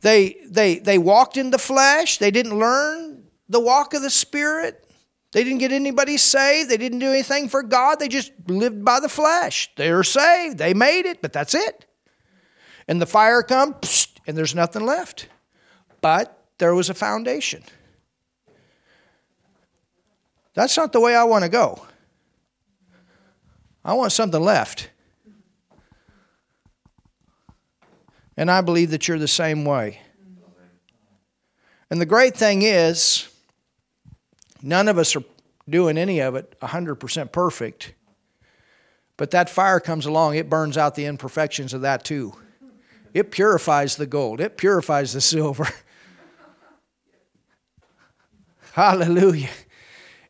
They, 0.00 0.38
they, 0.46 0.78
they 0.78 0.96
walked 0.96 1.36
in 1.36 1.50
the 1.50 1.58
flesh. 1.58 2.16
They 2.16 2.30
didn't 2.30 2.58
learn 2.58 3.24
the 3.50 3.60
walk 3.60 3.92
of 3.92 4.00
the 4.00 4.08
Spirit. 4.08 4.90
They 5.32 5.44
didn't 5.44 5.58
get 5.58 5.72
anybody 5.72 6.16
saved. 6.16 6.70
They 6.70 6.78
didn't 6.78 7.00
do 7.00 7.10
anything 7.10 7.50
for 7.50 7.62
God. 7.62 7.98
They 7.98 8.08
just 8.08 8.32
lived 8.46 8.86
by 8.86 9.00
the 9.00 9.10
flesh. 9.10 9.68
They 9.76 9.92
were 9.92 10.02
saved. 10.02 10.56
They 10.56 10.72
made 10.72 11.04
it, 11.04 11.20
but 11.20 11.34
that's 11.34 11.54
it. 11.54 11.84
And 12.88 13.02
the 13.02 13.06
fire 13.06 13.42
comes, 13.42 14.08
and 14.26 14.34
there's 14.34 14.54
nothing 14.54 14.86
left. 14.86 15.28
But 16.00 16.42
there 16.58 16.74
was 16.74 16.90
a 16.90 16.94
foundation. 16.94 17.62
That's 20.54 20.76
not 20.76 20.92
the 20.92 21.00
way 21.00 21.14
I 21.14 21.24
want 21.24 21.44
to 21.44 21.48
go. 21.48 21.82
I 23.84 23.92
want 23.94 24.12
something 24.12 24.40
left. 24.40 24.90
And 28.36 28.50
I 28.50 28.60
believe 28.60 28.90
that 28.90 29.08
you're 29.08 29.18
the 29.18 29.28
same 29.28 29.64
way. 29.64 30.00
And 31.90 32.00
the 32.00 32.06
great 32.06 32.36
thing 32.36 32.62
is, 32.62 33.28
None 34.62 34.88
of 34.88 34.98
us 34.98 35.14
are 35.16 35.24
doing 35.68 35.98
any 35.98 36.20
of 36.20 36.34
it 36.34 36.58
100% 36.60 37.32
perfect. 37.32 37.94
But 39.16 39.30
that 39.32 39.50
fire 39.50 39.80
comes 39.80 40.06
along, 40.06 40.36
it 40.36 40.48
burns 40.48 40.76
out 40.76 40.94
the 40.94 41.06
imperfections 41.06 41.74
of 41.74 41.82
that 41.82 42.04
too. 42.04 42.34
It 43.14 43.30
purifies 43.30 43.96
the 43.96 44.06
gold, 44.06 44.40
it 44.40 44.56
purifies 44.56 45.12
the 45.12 45.20
silver. 45.34 45.68
Hallelujah. 48.78 49.50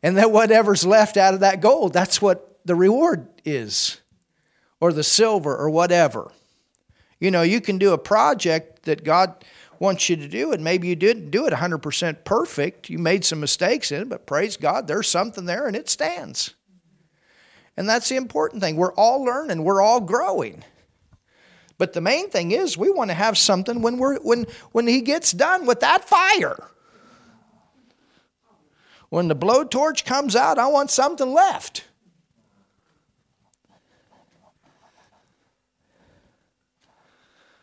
And 0.01 0.17
that 0.17 0.31
whatever's 0.31 0.83
left 0.83 1.17
out 1.17 1.35
of 1.35 1.41
that 1.41 1.61
gold, 1.61 1.93
that's 1.93 2.19
what 2.19 2.57
the 2.65 2.73
reward 2.73 3.27
is, 3.45 4.01
or 4.81 4.91
the 4.91 5.03
silver, 5.03 5.55
or 5.55 5.69
whatever. 5.69 6.31
You 7.19 7.29
know, 7.29 7.43
you 7.43 7.61
can 7.61 7.77
do 7.77 7.93
a 7.93 7.97
project 7.99 8.85
that 8.85 9.03
God 9.03 9.45
wants 9.77 10.09
you 10.09 10.15
to 10.15 10.27
do, 10.27 10.51
and 10.51 10.63
maybe 10.63 10.87
you 10.87 10.95
didn't 10.95 11.29
do 11.29 11.45
it 11.45 11.53
100% 11.53 12.23
perfect. 12.23 12.89
You 12.89 12.97
made 12.97 13.23
some 13.23 13.39
mistakes 13.39 13.91
in 13.91 14.01
it, 14.01 14.09
but 14.09 14.25
praise 14.25 14.57
God, 14.57 14.87
there's 14.87 15.07
something 15.07 15.45
there 15.45 15.67
and 15.67 15.75
it 15.75 15.87
stands. 15.87 16.55
And 17.77 17.87
that's 17.87 18.09
the 18.09 18.15
important 18.15 18.63
thing. 18.63 18.77
We're 18.77 18.95
all 18.95 19.23
learning, 19.23 19.63
we're 19.63 19.83
all 19.83 20.01
growing. 20.01 20.63
But 21.77 21.93
the 21.93 22.01
main 22.01 22.31
thing 22.31 22.49
is 22.49 22.75
we 22.75 22.89
want 22.89 23.11
to 23.11 23.15
have 23.15 23.37
something 23.37 23.83
when 23.83 23.99
we're 23.99 24.17
when 24.21 24.47
when 24.71 24.87
he 24.87 25.01
gets 25.01 25.33
done 25.33 25.67
with 25.67 25.81
that 25.81 26.09
fire. 26.09 26.71
When 29.09 29.27
the 29.27 29.35
blowtorch 29.35 30.05
comes 30.05 30.35
out, 30.35 30.59
I 30.59 30.67
want 30.67 30.91
something 30.91 31.33
left. 31.33 31.85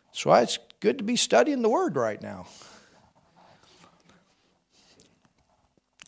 That's 0.07 0.25
why 0.25 0.41
it's 0.41 0.59
good 0.79 0.97
to 0.97 1.03
be 1.03 1.15
studying 1.15 1.61
the 1.61 1.69
Word 1.69 1.95
right 1.95 2.21
now. 2.21 2.47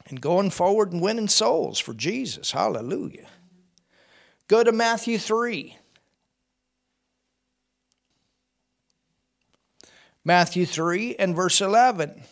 And 0.07 0.19
going 0.19 0.49
forward 0.49 0.91
and 0.91 1.01
winning 1.01 1.27
souls 1.27 1.77
for 1.77 1.93
Jesus. 1.93 2.51
Hallelujah. 2.51 3.27
Go 4.47 4.63
to 4.63 4.71
Matthew 4.71 5.19
3. 5.19 5.77
Matthew 10.25 10.65
3 10.65 11.15
and 11.17 11.35
verse 11.35 11.61
11. 11.61 12.23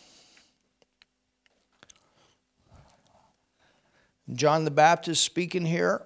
John 4.34 4.64
the 4.64 4.70
Baptist 4.70 5.24
speaking 5.24 5.64
here. 5.64 6.02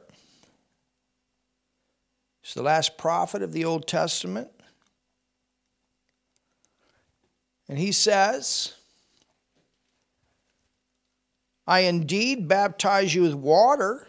He's 2.43 2.55
the 2.55 2.63
last 2.63 2.97
prophet 2.97 3.43
of 3.43 3.53
the 3.53 3.65
Old 3.65 3.87
Testament. 3.87 4.49
And 7.69 7.79
he 7.79 7.93
says, 7.93 8.75
I 11.67 11.81
indeed 11.81 12.49
baptize 12.49 13.15
you 13.15 13.23
with 13.23 13.35
water 13.35 14.09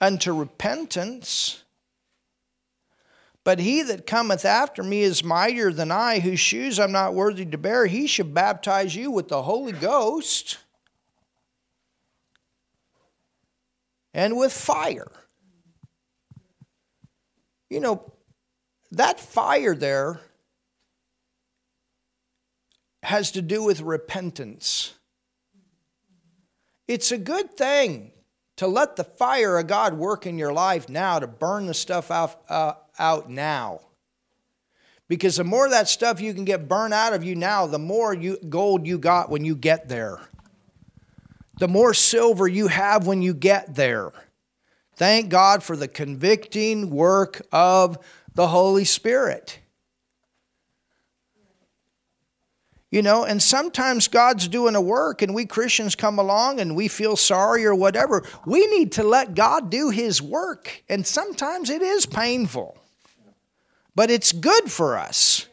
unto 0.00 0.32
repentance. 0.32 1.62
But 3.44 3.58
he 3.60 3.82
that 3.82 4.06
cometh 4.06 4.44
after 4.44 4.82
me 4.82 5.02
is 5.02 5.22
mightier 5.22 5.72
than 5.72 5.92
I, 5.92 6.18
whose 6.18 6.40
shoes 6.40 6.80
I'm 6.80 6.92
not 6.92 7.14
worthy 7.14 7.44
to 7.46 7.58
bear. 7.58 7.86
He 7.86 8.06
shall 8.06 8.26
baptize 8.26 8.96
you 8.96 9.10
with 9.10 9.28
the 9.28 9.42
Holy 9.42 9.72
Ghost 9.72 10.58
and 14.16 14.36
with 14.36 14.52
fire. 14.52 15.12
You 17.68 17.80
know, 17.80 18.12
that 18.90 19.20
fire 19.20 19.74
there 19.74 20.20
has 23.02 23.32
to 23.32 23.42
do 23.42 23.62
with 23.62 23.82
repentance. 23.82 24.94
It's 26.88 27.12
a 27.12 27.18
good 27.18 27.56
thing 27.56 28.12
to 28.56 28.66
let 28.66 28.96
the 28.96 29.04
fire 29.04 29.58
of 29.58 29.66
God 29.66 29.94
work 29.94 30.26
in 30.26 30.38
your 30.38 30.52
life 30.52 30.88
now, 30.88 31.18
to 31.18 31.26
burn 31.26 31.66
the 31.66 31.74
stuff 31.74 32.10
out, 32.10 32.40
uh, 32.48 32.72
out 32.98 33.28
now. 33.28 33.80
Because 35.08 35.36
the 35.36 35.44
more 35.44 35.68
that 35.68 35.88
stuff 35.88 36.22
you 36.22 36.32
can 36.32 36.46
get 36.46 36.68
burned 36.68 36.94
out 36.94 37.12
of 37.12 37.22
you 37.22 37.36
now, 37.36 37.66
the 37.66 37.78
more 37.78 38.14
you, 38.14 38.38
gold 38.48 38.86
you 38.86 38.98
got 38.98 39.28
when 39.28 39.44
you 39.44 39.54
get 39.54 39.88
there. 39.88 40.20
The 41.58 41.68
more 41.68 41.94
silver 41.94 42.46
you 42.46 42.68
have 42.68 43.06
when 43.06 43.22
you 43.22 43.34
get 43.34 43.74
there. 43.74 44.12
Thank 44.96 45.28
God 45.28 45.62
for 45.62 45.76
the 45.76 45.88
convicting 45.88 46.90
work 46.90 47.42
of 47.52 47.98
the 48.34 48.48
Holy 48.48 48.84
Spirit. 48.84 49.58
You 52.90 53.02
know, 53.02 53.24
and 53.24 53.42
sometimes 53.42 54.08
God's 54.08 54.48
doing 54.48 54.74
a 54.74 54.80
work 54.80 55.20
and 55.20 55.34
we 55.34 55.44
Christians 55.44 55.94
come 55.94 56.18
along 56.18 56.60
and 56.60 56.76
we 56.76 56.88
feel 56.88 57.16
sorry 57.16 57.66
or 57.66 57.74
whatever. 57.74 58.22
We 58.46 58.66
need 58.68 58.92
to 58.92 59.02
let 59.02 59.34
God 59.34 59.70
do 59.70 59.90
His 59.90 60.22
work. 60.22 60.82
And 60.88 61.06
sometimes 61.06 61.68
it 61.68 61.82
is 61.82 62.06
painful, 62.06 62.78
but 63.94 64.10
it's 64.10 64.32
good 64.32 64.70
for 64.70 64.96
us 64.96 65.46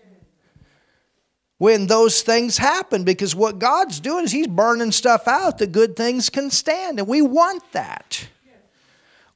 when 1.63 1.87
those 1.87 2.23
things 2.23 2.57
happen 2.57 3.05
because 3.05 3.33
what 3.33 3.57
God's 3.57 4.01
doing 4.01 4.25
is 4.25 4.33
He's 4.33 4.47
burning 4.47 4.91
stuff 4.91 5.29
out 5.29 5.59
that 5.59 5.71
good 5.71 5.95
things 5.95 6.29
can 6.29 6.51
stand. 6.51 6.99
And 6.99 7.07
we 7.07 7.21
want 7.21 7.63
that. 7.71 8.27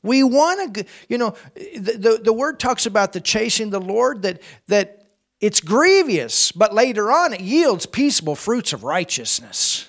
We 0.04 0.24
want 0.24 0.76
to, 0.76 0.86
you 1.08 1.18
know, 1.18 1.36
the, 1.56 1.94
the, 1.98 2.22
the 2.26 2.34
word 2.34 2.60
talks 2.60 2.86
about 2.86 3.14
the 3.14 3.22
chasing 3.22 3.70
the 3.70 3.80
Lord, 3.80 4.24
that, 4.24 4.42
that 4.68 5.06
it's 5.40 5.62
grievous, 5.62 6.52
but 6.52 6.74
later 6.74 7.10
on 7.14 7.32
it 7.32 7.40
yields 7.40 7.86
peaceable 7.86 8.36
fruits 8.36 8.74
of 8.74 8.84
righteousness. 8.84 9.88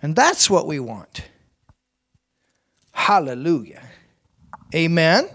And 0.00 0.16
that's 0.16 0.48
what 0.48 0.66
we 0.66 0.80
want. 0.80 1.28
Hallelujah. 2.92 3.82
Amen. 4.74 5.28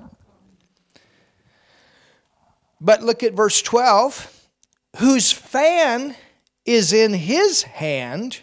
But 2.81 3.03
look 3.03 3.21
at 3.21 3.33
verse 3.33 3.61
12 3.61 4.31
whose 4.97 5.31
fan 5.31 6.15
is 6.65 6.93
in 6.93 7.13
his 7.13 7.63
hand. 7.63 8.41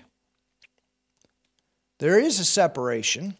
There 1.99 2.19
is 2.19 2.39
a 2.39 2.45
separation. 2.45 3.37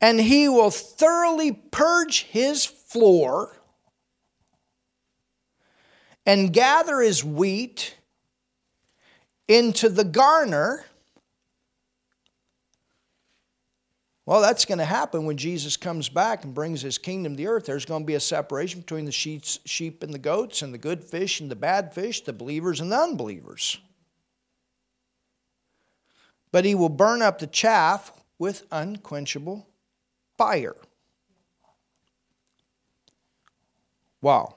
And 0.00 0.20
he 0.20 0.48
will 0.48 0.70
thoroughly 0.70 1.52
purge 1.52 2.22
his 2.24 2.64
floor 2.64 3.56
and 6.24 6.52
gather 6.52 7.00
his 7.00 7.24
wheat 7.24 7.96
into 9.48 9.88
the 9.88 10.04
garner. 10.04 10.84
Well, 14.28 14.42
that's 14.42 14.66
going 14.66 14.76
to 14.76 14.84
happen 14.84 15.24
when 15.24 15.38
Jesus 15.38 15.78
comes 15.78 16.10
back 16.10 16.44
and 16.44 16.52
brings 16.52 16.82
his 16.82 16.98
kingdom 16.98 17.32
to 17.32 17.36
the 17.38 17.46
earth. 17.46 17.64
There's 17.64 17.86
going 17.86 18.02
to 18.02 18.06
be 18.06 18.12
a 18.12 18.20
separation 18.20 18.82
between 18.82 19.06
the 19.06 19.10
sheep 19.10 20.02
and 20.02 20.12
the 20.12 20.18
goats, 20.18 20.60
and 20.60 20.74
the 20.74 20.76
good 20.76 21.02
fish 21.02 21.40
and 21.40 21.50
the 21.50 21.56
bad 21.56 21.94
fish, 21.94 22.20
the 22.20 22.34
believers 22.34 22.78
and 22.82 22.92
the 22.92 22.98
unbelievers. 22.98 23.78
But 26.52 26.66
he 26.66 26.74
will 26.74 26.90
burn 26.90 27.22
up 27.22 27.38
the 27.38 27.46
chaff 27.46 28.12
with 28.38 28.66
unquenchable 28.70 29.66
fire. 30.36 30.76
Wow. 34.20 34.56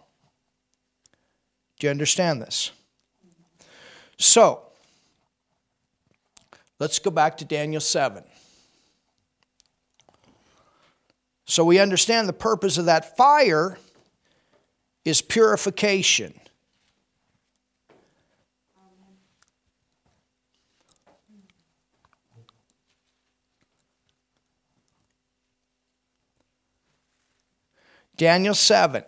Do 1.80 1.88
you 1.88 1.92
understand 1.92 2.42
this? 2.42 2.72
So, 4.18 4.64
let's 6.78 7.00
go 7.00 7.10
back 7.10 7.38
to 7.38 7.46
Daniel 7.46 7.80
7. 7.80 8.26
So 11.52 11.66
we 11.66 11.80
understand 11.80 12.30
the 12.30 12.34
purpose 12.34 12.78
of 12.78 12.86
that 12.86 13.18
fire 13.18 13.78
is 15.04 15.22
purification. 15.22 16.34
Daniel 28.16 28.56
7. 28.56 29.04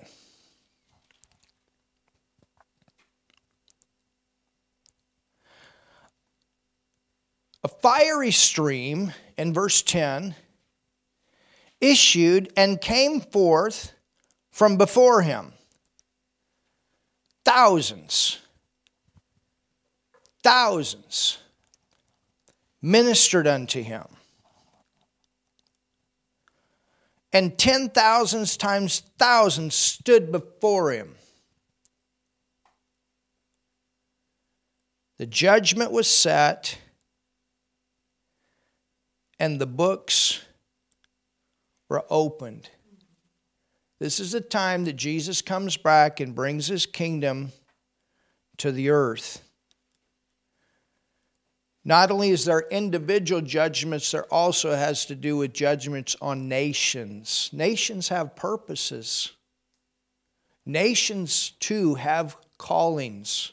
A 7.63 7.69
fiery 7.69 8.31
stream, 8.31 9.13
in 9.37 9.53
verse 9.53 9.81
10, 9.81 10.35
issued 11.83 12.51
and 12.55 12.79
came 12.79 13.19
forth 13.19 13.93
from 14.51 14.77
before 14.77 15.21
him. 15.21 15.51
Thousands, 17.43 18.39
thousands 20.41 21.39
ministered 22.81 23.47
unto 23.47 23.83
him. 23.83 24.05
And 27.33 27.57
ten 27.57 27.89
thousands 27.89 28.55
times 28.55 29.01
thousands 29.17 29.75
stood 29.75 30.31
before 30.31 30.91
him. 30.91 31.15
The 35.17 35.25
judgment 35.25 35.91
was 35.91 36.07
set 36.07 36.77
and 39.39 39.59
the 39.59 39.65
books 39.65 40.41
were 41.93 42.03
opened. 42.09 42.71
This 43.99 44.19
is 44.19 44.31
the 44.31 44.41
time 44.41 44.85
that 44.85 44.95
Jesus 44.95 45.43
comes 45.43 45.77
back 45.77 46.19
and 46.19 46.33
brings 46.33 46.65
his 46.65 46.87
kingdom 46.87 47.51
to 48.57 48.71
the 48.71 48.89
earth. 48.89 49.47
Not 51.85 52.09
only 52.09 52.31
is 52.31 52.45
there 52.45 52.65
individual 52.71 53.41
judgments, 53.41 54.09
there 54.09 54.25
also 54.33 54.73
has 54.75 55.05
to 55.05 55.15
do 55.15 55.37
with 55.37 55.53
judgments 55.53 56.15
on 56.19 56.49
nations. 56.49 57.51
Nations 57.53 58.09
have 58.09 58.35
purposes. 58.35 59.31
Nations, 60.65 61.51
too, 61.59 61.93
have 61.93 62.37
callings. 62.57 63.51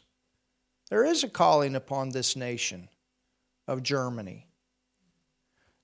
There 0.89 1.05
is 1.05 1.25
a 1.25 1.29
calling 1.29 1.77
upon 1.77 2.09
this 2.09 2.37
nation 2.37 2.89
of 3.69 3.83
Germany. 3.83 4.47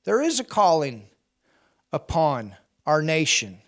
There 0.05 0.23
is 0.23 0.40
a 0.40 0.45
calling 0.45 1.09
upon 1.96 2.54
our 2.85 3.00
nation. 3.00 3.59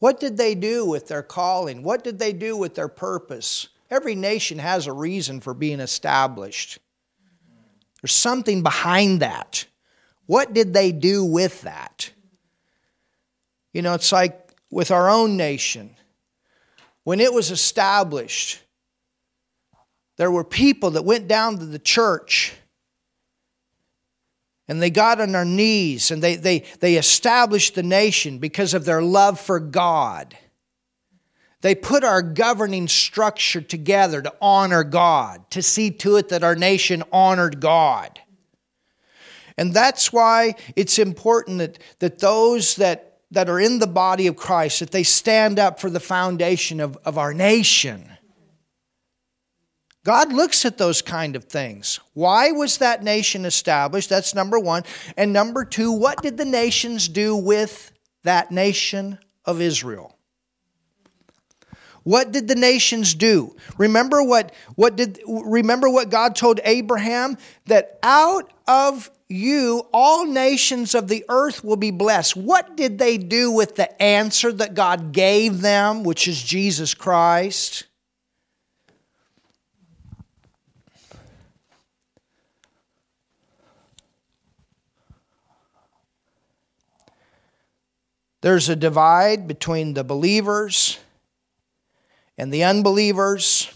What 0.00 0.18
did 0.18 0.36
they 0.36 0.56
do 0.56 0.84
with 0.84 1.06
their 1.06 1.22
calling? 1.22 1.84
What 1.84 2.02
did 2.02 2.18
they 2.18 2.32
do 2.32 2.56
with 2.56 2.74
their 2.74 2.88
purpose? 2.88 3.68
Every 3.88 4.16
nation 4.16 4.58
has 4.58 4.86
a 4.86 4.92
reason 4.92 5.40
for 5.40 5.54
being 5.54 5.78
established. 5.78 6.80
There's 8.02 8.12
something 8.12 8.62
behind 8.62 9.20
that. 9.20 9.64
What 10.26 10.52
did 10.52 10.74
they 10.74 10.90
do 10.92 11.24
with 11.24 11.62
that? 11.62 12.10
You 13.72 13.82
know, 13.82 13.94
it's 13.94 14.12
like 14.12 14.52
with 14.70 14.90
our 14.90 15.08
own 15.08 15.36
nation. 15.36 15.96
When 17.04 17.20
it 17.20 17.32
was 17.32 17.52
established, 17.52 18.60
there 20.16 20.30
were 20.32 20.44
people 20.44 20.90
that 20.90 21.04
went 21.04 21.28
down 21.28 21.58
to 21.58 21.64
the 21.64 21.78
church 21.78 22.54
and 24.68 24.82
they 24.82 24.90
got 24.90 25.20
on 25.20 25.32
their 25.32 25.46
knees 25.46 26.10
and 26.10 26.22
they, 26.22 26.36
they, 26.36 26.60
they 26.80 26.96
established 26.96 27.74
the 27.74 27.82
nation 27.82 28.38
because 28.38 28.74
of 28.74 28.84
their 28.84 29.02
love 29.02 29.40
for 29.40 29.58
God. 29.58 30.36
They 31.62 31.74
put 31.74 32.04
our 32.04 32.22
governing 32.22 32.86
structure 32.86 33.62
together 33.62 34.22
to 34.22 34.32
honor 34.40 34.84
God, 34.84 35.50
to 35.50 35.62
see 35.62 35.90
to 35.90 36.16
it 36.16 36.28
that 36.28 36.44
our 36.44 36.54
nation 36.54 37.02
honored 37.10 37.60
God. 37.60 38.20
And 39.56 39.74
that's 39.74 40.12
why 40.12 40.54
it's 40.76 41.00
important 41.00 41.58
that, 41.58 41.78
that 41.98 42.20
those 42.20 42.76
that, 42.76 43.18
that 43.32 43.48
are 43.48 43.58
in 43.58 43.80
the 43.80 43.88
body 43.88 44.28
of 44.28 44.36
Christ, 44.36 44.78
that 44.80 44.92
they 44.92 45.02
stand 45.02 45.58
up 45.58 45.80
for 45.80 45.90
the 45.90 45.98
foundation 45.98 46.78
of, 46.78 46.96
of 47.04 47.18
our 47.18 47.34
nation. 47.34 48.08
God 50.04 50.32
looks 50.32 50.64
at 50.64 50.78
those 50.78 51.02
kind 51.02 51.36
of 51.36 51.44
things. 51.44 52.00
Why 52.14 52.50
was 52.50 52.78
that 52.78 53.02
nation 53.02 53.44
established? 53.44 54.08
That's 54.08 54.34
number 54.34 54.58
one. 54.58 54.84
And 55.16 55.32
number 55.32 55.64
two, 55.64 55.92
what 55.92 56.22
did 56.22 56.36
the 56.36 56.44
nations 56.44 57.08
do 57.08 57.36
with 57.36 57.92
that 58.22 58.50
nation 58.50 59.18
of 59.44 59.60
Israel? 59.60 60.16
What 62.04 62.32
did 62.32 62.48
the 62.48 62.54
nations 62.54 63.12
do? 63.14 63.54
Remember 63.76 64.22
what, 64.22 64.54
what 64.76 64.96
did 64.96 65.20
remember 65.26 65.90
what 65.90 66.08
God 66.08 66.34
told 66.34 66.58
Abraham? 66.64 67.36
That 67.66 67.98
out 68.02 68.50
of 68.66 69.10
you 69.28 69.86
all 69.92 70.24
nations 70.24 70.94
of 70.94 71.08
the 71.08 71.24
earth 71.28 71.62
will 71.62 71.76
be 71.76 71.90
blessed. 71.90 72.34
What 72.34 72.78
did 72.78 72.98
they 72.98 73.18
do 73.18 73.50
with 73.50 73.76
the 73.76 74.00
answer 74.02 74.50
that 74.52 74.72
God 74.72 75.12
gave 75.12 75.60
them, 75.60 76.02
which 76.02 76.26
is 76.26 76.42
Jesus 76.42 76.94
Christ? 76.94 77.84
There's 88.40 88.68
a 88.68 88.76
divide 88.76 89.48
between 89.48 89.94
the 89.94 90.04
believers 90.04 90.98
and 92.36 92.52
the 92.52 92.64
unbelievers 92.64 93.72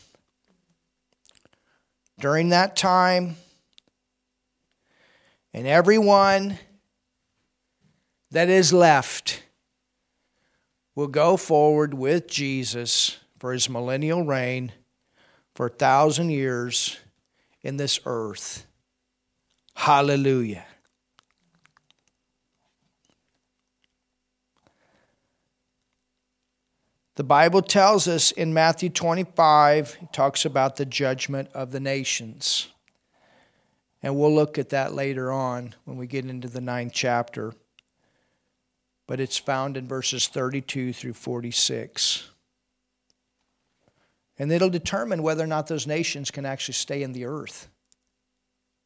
during 2.21 2.51
that 2.51 2.77
time. 2.77 3.37
And 5.53 5.67
everyone 5.67 6.59
that 8.31 8.49
is 8.49 8.73
left 8.73 9.43
will 10.95 11.09
go 11.09 11.37
forward 11.37 11.93
with 11.95 12.29
Jesus 12.29 13.19
for 13.39 13.53
his 13.53 13.69
millennial 13.69 14.25
reign 14.25 14.73
for 15.55 15.67
a 15.67 15.71
thousand 15.71 16.31
years 16.31 16.99
in 17.63 17.77
this 17.77 17.99
earth. 18.07 18.67
Hallelujah. 19.75 20.65
The 27.15 27.25
Bible 27.25 27.61
tells 27.61 28.09
us 28.09 28.31
in 28.31 28.55
Matthew 28.55 28.89
25, 28.89 29.99
it 30.01 30.13
talks 30.15 30.47
about 30.47 30.77
the 30.77 30.87
judgment 30.87 31.51
of 31.53 31.71
the 31.71 31.81
nations. 31.81 32.69
And 34.03 34.17
we'll 34.17 34.35
look 34.35 34.57
at 34.57 34.71
that 34.71 34.95
later 34.95 35.31
on 35.31 35.75
when 35.85 35.99
we 35.99 36.07
get 36.07 36.25
into 36.25 36.49
the 36.49 36.63
ninth 36.63 36.93
chapter. 36.95 37.53
But 39.07 39.21
it's 39.21 39.37
found 39.37 39.77
in 39.77 39.87
verses 39.87 40.27
32 40.27 40.95
through 40.95 41.13
46. 41.13 42.31
And 44.39 44.51
it'll 44.51 44.71
determine 44.71 45.23
whether 45.23 45.45
or 45.45 45.49
not 45.49 45.67
those 45.67 45.87
nations 45.87 46.31
can 46.31 46.47
actually 46.47 46.75
stay 46.75 47.03
in 47.03 47.13
the 47.13 47.27
earth, 47.27 47.69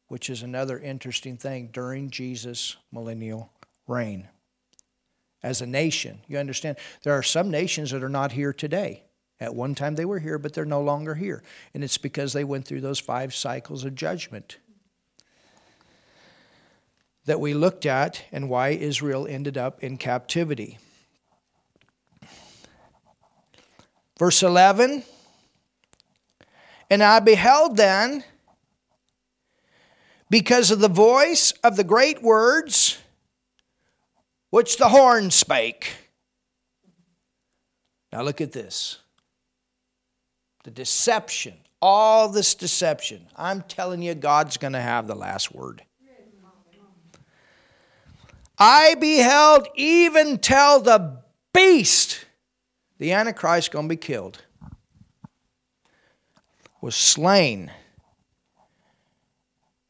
which 0.09 0.29
is 0.29 0.43
another 0.43 0.77
interesting 0.77 1.37
thing 1.37 1.69
during 1.71 2.09
Jesus' 2.09 2.75
millennial 2.91 3.53
reign 3.87 4.27
as 5.43 5.61
a 5.61 5.67
nation. 5.67 6.19
You 6.27 6.37
understand? 6.37 6.77
There 7.03 7.13
are 7.13 7.23
some 7.23 7.49
nations 7.51 7.91
that 7.91 8.03
are 8.03 8.09
not 8.09 8.31
here 8.31 8.53
today. 8.53 9.03
At 9.39 9.53
one 9.53 9.75
time 9.75 9.95
they 9.95 10.05
were 10.05 10.19
here, 10.19 10.39
but 10.39 10.53
they're 10.53 10.65
no 10.65 10.81
longer 10.81 11.15
here. 11.15 11.43
And 11.73 11.83
it's 11.83 11.97
because 11.97 12.33
they 12.33 12.43
went 12.43 12.65
through 12.65 12.81
those 12.81 12.99
five 12.99 13.35
cycles 13.35 13.85
of 13.85 13.93
judgment 13.93 14.57
that 17.25 17.39
we 17.39 17.53
looked 17.53 17.85
at 17.85 18.23
and 18.31 18.49
why 18.49 18.69
Israel 18.69 19.27
ended 19.27 19.57
up 19.57 19.83
in 19.83 19.97
captivity. 19.97 20.79
Verse 24.17 24.41
11 24.41 25.03
And 26.89 27.03
I 27.03 27.19
beheld 27.19 27.77
then, 27.77 28.23
because 30.29 30.71
of 30.71 30.79
the 30.79 30.87
voice 30.87 31.51
of 31.63 31.75
the 31.75 31.83
great 31.83 32.23
words, 32.23 32.97
which 34.57 34.77
the 34.77 34.89
horn 34.89 35.29
spake. 35.29 35.93
Now 38.11 38.23
look 38.23 38.41
at 38.41 38.53
this. 38.53 38.97
The 40.63 40.71
deception, 40.71 41.53
all 41.79 42.27
this 42.29 42.55
deception. 42.55 43.27
I'm 43.35 43.61
telling 43.61 44.01
you, 44.01 44.15
God's 44.15 44.57
going 44.57 44.73
to 44.73 44.81
have 44.81 45.05
the 45.05 45.13
last 45.13 45.53
word. 45.53 45.83
I 48.57 48.95
beheld 48.95 49.67
even 49.75 50.39
till 50.39 50.79
the 50.79 51.21
beast, 51.53 52.25
the 52.97 53.11
Antichrist 53.11 53.69
going 53.69 53.85
to 53.85 53.89
be 53.89 53.95
killed, 53.95 54.41
was 56.81 56.95
slain 56.95 57.69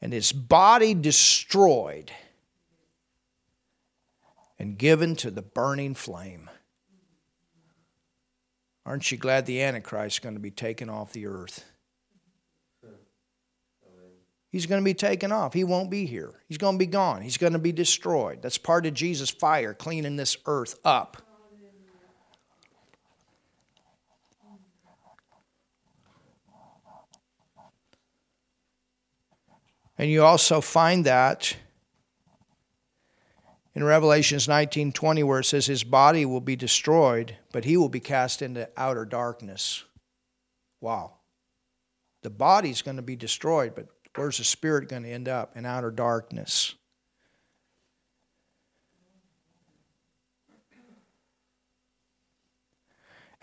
and 0.01 0.11
his 0.11 0.33
body 0.33 0.93
destroyed 0.93 2.11
and 4.59 4.77
given 4.77 5.15
to 5.17 5.31
the 5.31 5.41
burning 5.41 5.93
flame. 5.93 6.49
Aren't 8.85 9.11
you 9.11 9.17
glad 9.17 9.45
the 9.45 9.61
Antichrist 9.61 10.15
is 10.15 10.19
going 10.19 10.35
to 10.35 10.41
be 10.41 10.51
taken 10.51 10.89
off 10.89 11.11
the 11.11 11.27
earth? 11.27 11.65
He's 14.49 14.65
going 14.65 14.81
to 14.81 14.85
be 14.85 14.93
taken 14.93 15.31
off. 15.31 15.53
He 15.53 15.65
won't 15.65 15.91
be 15.91 16.05
here. 16.05 16.33
He's 16.47 16.57
going 16.57 16.75
to 16.75 16.79
be 16.79 16.87
gone. 16.87 17.21
He's 17.21 17.37
going 17.37 17.53
to 17.53 17.59
be 17.59 17.73
destroyed. 17.73 18.41
That's 18.41 18.57
part 18.57 18.85
of 18.85 18.93
Jesus' 18.93 19.29
fire, 19.29 19.73
cleaning 19.73 20.15
this 20.15 20.37
earth 20.45 20.79
up. 20.85 21.17
And 29.97 30.09
you 30.09 30.23
also 30.23 30.61
find 30.61 31.05
that 31.05 31.55
in 33.77 33.83
Revelations 33.83 34.47
19:20 34.47 35.21
where 35.23 35.41
it 35.41 35.43
says 35.43 35.67
his 35.67 35.83
body 35.83 36.25
will 36.25 36.41
be 36.41 36.55
destroyed, 36.55 37.37
but 37.51 37.63
he 37.63 37.77
will 37.77 37.89
be 37.89 37.99
cast 37.99 38.41
into 38.41 38.67
outer 38.75 39.05
darkness. 39.05 39.83
Wow. 40.81 41.17
The 42.23 42.31
body's 42.31 42.81
going 42.81 42.97
to 42.97 43.03
be 43.03 43.15
destroyed, 43.15 43.75
but 43.75 43.87
where's 44.15 44.39
the 44.39 44.43
spirit 44.45 44.89
going 44.89 45.03
to 45.03 45.11
end 45.11 45.29
up? 45.29 45.55
In 45.55 45.63
outer 45.63 45.91
darkness. 45.91 46.73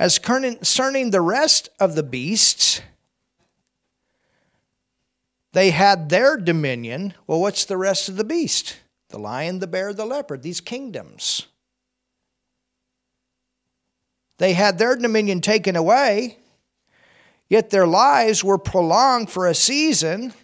As 0.01 0.19
concerning 0.19 1.13
the 1.13 1.21
rest 1.21 1.69
of 1.79 1.95
the 1.95 2.03
beasts, 2.03 2.81
they 5.53 5.71
had 5.71 6.09
their 6.09 6.37
dominion. 6.37 7.15
Well, 7.29 7.41
what's 7.41 7.65
the 7.65 7.77
rest 7.77 8.09
of 8.09 8.17
the 8.17 8.25
beast? 8.25 8.79
The 9.15 9.21
lion, 9.21 9.61
the 9.61 9.69
bear, 9.69 9.93
the 9.95 10.05
leopard, 10.05 10.43
these 10.43 10.61
kingdoms. 10.61 11.47
They 14.39 14.55
had 14.55 14.77
their 14.77 14.97
dominion 14.97 15.41
taken 15.41 15.77
away, 15.77 16.39
yet 17.49 17.71
their 17.71 17.87
lives 17.87 18.43
were 18.43 18.59
prolonged 18.59 19.31
for 19.31 19.47
a 19.47 19.55
season 19.55 20.35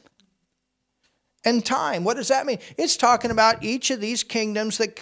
and 1.45 1.65
time. 1.65 2.05
What 2.05 2.17
does 2.17 2.29
that 2.29 2.45
mean? 2.45 2.59
It's 2.77 2.97
talking 2.97 3.31
about 3.31 3.63
each 3.63 3.91
of 3.91 4.01
these 4.01 4.23
kingdoms 4.23 4.77
that 4.79 4.97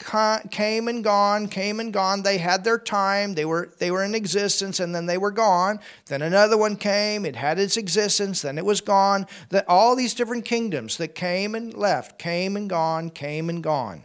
came 0.51 0.87
and 0.87 1.03
gone, 1.03 1.49
came 1.49 1.81
and 1.81 1.93
gone. 1.93 2.23
They 2.23 2.39
had 2.39 2.63
their 2.63 2.79
time. 2.79 3.35
They 3.35 3.45
were 3.45 3.71
they 3.79 3.91
were 3.91 4.05
in 4.05 4.15
existence 4.15 4.79
and 4.79 4.95
then 4.95 5.07
they 5.07 5.19
were 5.19 5.33
gone. 5.33 5.81
Then 6.07 6.23
another 6.23 6.57
one 6.57 6.77
came, 6.77 7.27
it 7.27 7.35
had 7.35 7.59
its 7.59 7.77
existence, 7.77 8.43
then 8.43 8.57
it 8.57 8.65
was 8.65 8.81
gone. 8.81 9.27
That 9.49 9.65
all 9.69 9.97
these 9.97 10.15
different 10.15 10.45
kingdoms 10.45 10.97
that 10.99 11.15
came 11.15 11.55
and 11.55 11.75
left, 11.75 12.19
came 12.19 12.57
and 12.57 12.71
gone, 12.71 13.11
came 13.11 13.49
and 13.49 13.63
gone. 13.63 14.05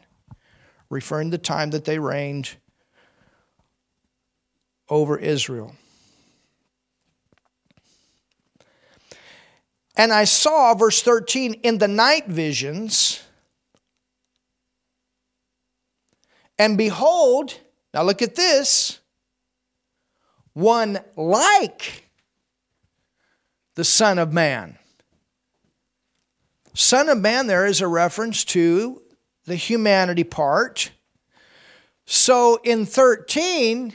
Referring 0.89 1.31
to 1.31 1.37
the 1.37 1.43
time 1.43 1.69
that 1.71 1.85
they 1.85 1.99
reigned 1.99 2.51
over 4.89 5.17
Israel. 5.17 5.75
And 9.95 10.11
I 10.11 10.23
saw, 10.23 10.73
verse 10.73 11.01
13, 11.03 11.53
in 11.63 11.77
the 11.77 11.87
night 11.87 12.27
visions, 12.27 13.21
and 16.57 16.77
behold, 16.77 17.59
now 17.93 18.03
look 18.03 18.21
at 18.21 18.35
this, 18.35 18.99
one 20.53 20.99
like 21.15 22.09
the 23.75 23.83
Son 23.83 24.17
of 24.17 24.33
Man. 24.33 24.77
Son 26.73 27.09
of 27.09 27.19
Man, 27.19 27.45
there 27.45 27.65
is 27.65 27.81
a 27.81 27.87
reference 27.87 28.43
to 28.45 29.01
the 29.45 29.55
humanity 29.55 30.23
part. 30.23 30.91
So 32.05 32.59
in 32.63 32.85
13, 32.85 33.93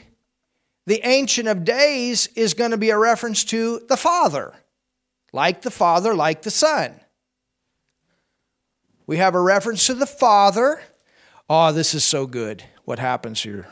the 0.85 1.01
Ancient 1.05 1.47
of 1.47 1.65
Days 1.65 2.27
is 2.35 2.53
going 2.53 2.71
to 2.71 2.77
be 2.77 2.89
a 2.89 2.97
reference 2.97 3.43
to 3.45 3.81
the 3.89 3.97
Father 3.97 4.53
like 5.31 5.61
the 5.61 5.71
Father, 5.71 6.13
like 6.15 6.41
the 6.41 6.51
Son. 6.51 6.99
We 9.07 9.17
have 9.17 9.35
a 9.35 9.41
reference 9.41 9.87
to 9.87 9.93
the 9.93 10.05
Father. 10.05 10.81
Oh, 11.49 11.71
this 11.71 11.93
is 11.93 12.03
so 12.03 12.27
good. 12.27 12.63
What 12.85 12.99
happens 12.99 13.41
here? 13.41 13.67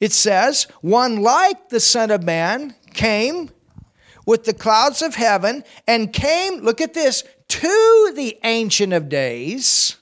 It 0.00 0.12
says, 0.12 0.66
One 0.80 1.22
like 1.22 1.68
the 1.68 1.80
Son 1.80 2.10
of 2.10 2.22
Man 2.22 2.74
came 2.94 3.50
with 4.26 4.44
the 4.44 4.54
clouds 4.54 5.02
of 5.02 5.14
heaven 5.14 5.64
and 5.86 6.12
came, 6.12 6.60
look 6.60 6.80
at 6.80 6.94
this, 6.94 7.24
to 7.48 8.12
the 8.14 8.38
Ancient 8.44 8.92
of 8.92 9.08
Days, 9.08 9.96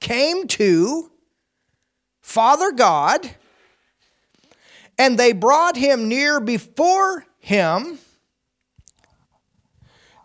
came 0.00 0.46
to 0.48 1.10
Father 2.20 2.72
God, 2.72 3.30
and 4.98 5.18
they 5.18 5.32
brought 5.32 5.76
him 5.76 6.08
near 6.08 6.40
before 6.40 7.24
him 7.38 7.98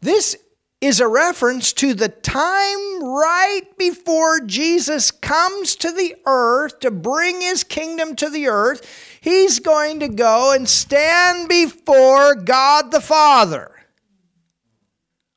this 0.02 0.36
is 0.82 1.00
a 1.00 1.08
reference 1.08 1.74
to 1.74 1.94
the 1.94 2.10
time 2.10 3.04
right 3.04 3.68
before 3.78 4.40
Jesus 4.40 5.12
comes 5.12 5.76
to 5.76 5.92
the 5.92 6.16
earth 6.26 6.80
to 6.80 6.90
bring 6.90 7.40
his 7.40 7.64
kingdom 7.64 8.16
to 8.16 8.30
the 8.30 8.48
earth. 8.48 9.18
He's 9.22 9.60
going 9.60 10.00
to 10.00 10.08
go 10.08 10.54
and 10.54 10.68
stand 10.68 11.48
before 11.48 12.34
God 12.34 12.92
the 12.92 13.00
Father. 13.00 13.72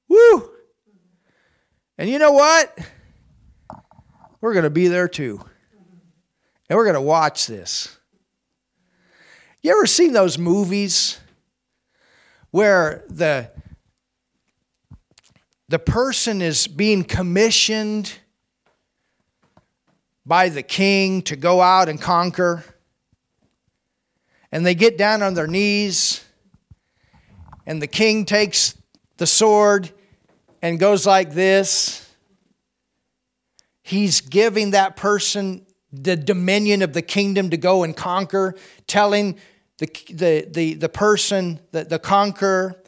Woo! 0.09 0.51
And 1.99 2.09
you 2.09 2.19
know 2.19 2.33
what? 2.33 2.77
We're 4.41 4.55
going 4.55 4.65
to 4.65 4.71
be 4.71 4.89
there 4.89 5.09
too. 5.09 5.41
And 6.71 6.79
we're 6.79 6.85
going 6.85 6.95
to 6.95 7.01
watch 7.03 7.47
this. 7.47 7.99
You 9.63 9.73
ever 9.73 9.87
seen 9.87 10.13
those 10.13 10.39
movies 10.39 11.19
where 12.51 13.05
the 13.09 13.51
the 15.69 15.79
person 15.79 16.43
is 16.43 16.67
being 16.67 17.05
commissioned 17.05 18.13
by 20.27 20.49
the 20.49 20.63
king 20.63 21.23
to 21.23 21.37
go 21.37 21.61
out 21.61 21.89
and 21.89 22.01
conquer. 22.01 22.65
And 24.53 24.65
they 24.65 24.75
get 24.75 24.97
down 24.97 25.23
on 25.23 25.35
their 25.35 25.47
knees 25.47 26.25
and 27.67 27.81
the 27.81 27.87
king 27.87 28.25
takes 28.25 28.77
the 29.17 29.27
sword 29.27 29.91
and 30.61 30.79
goes 30.79 31.07
like 31.07 31.33
this, 31.33 32.11
he's 33.83 34.21
giving 34.21 34.71
that 34.71 34.97
person 34.97 35.67
the 35.93 36.17
dominion 36.17 36.83
of 36.83 36.93
the 36.93 37.03
kingdom 37.03 37.51
to 37.51 37.57
go 37.57 37.85
and 37.85 37.97
conquer, 37.97 38.55
telling 38.87 39.37
the, 39.79 39.87
the, 40.11 40.49
the, 40.51 40.75
the 40.75 40.89
person, 40.89 41.61
the, 41.71 41.85
the 41.85 41.99
conqueror, 41.99 42.83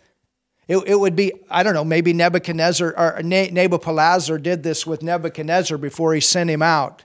it, 0.68 0.78
it 0.78 0.98
would 0.98 1.14
be, 1.14 1.32
I 1.48 1.62
don't 1.62 1.74
know, 1.74 1.84
maybe 1.84 2.12
Nebuchadnezzar 2.12 2.88
or 2.88 3.20
Nabopolassar 3.22 4.42
did 4.42 4.62
this 4.62 4.86
with 4.86 5.02
Nebuchadnezzar 5.02 5.78
before 5.78 6.14
he 6.14 6.20
sent 6.20 6.50
him 6.50 6.62
out. 6.62 7.04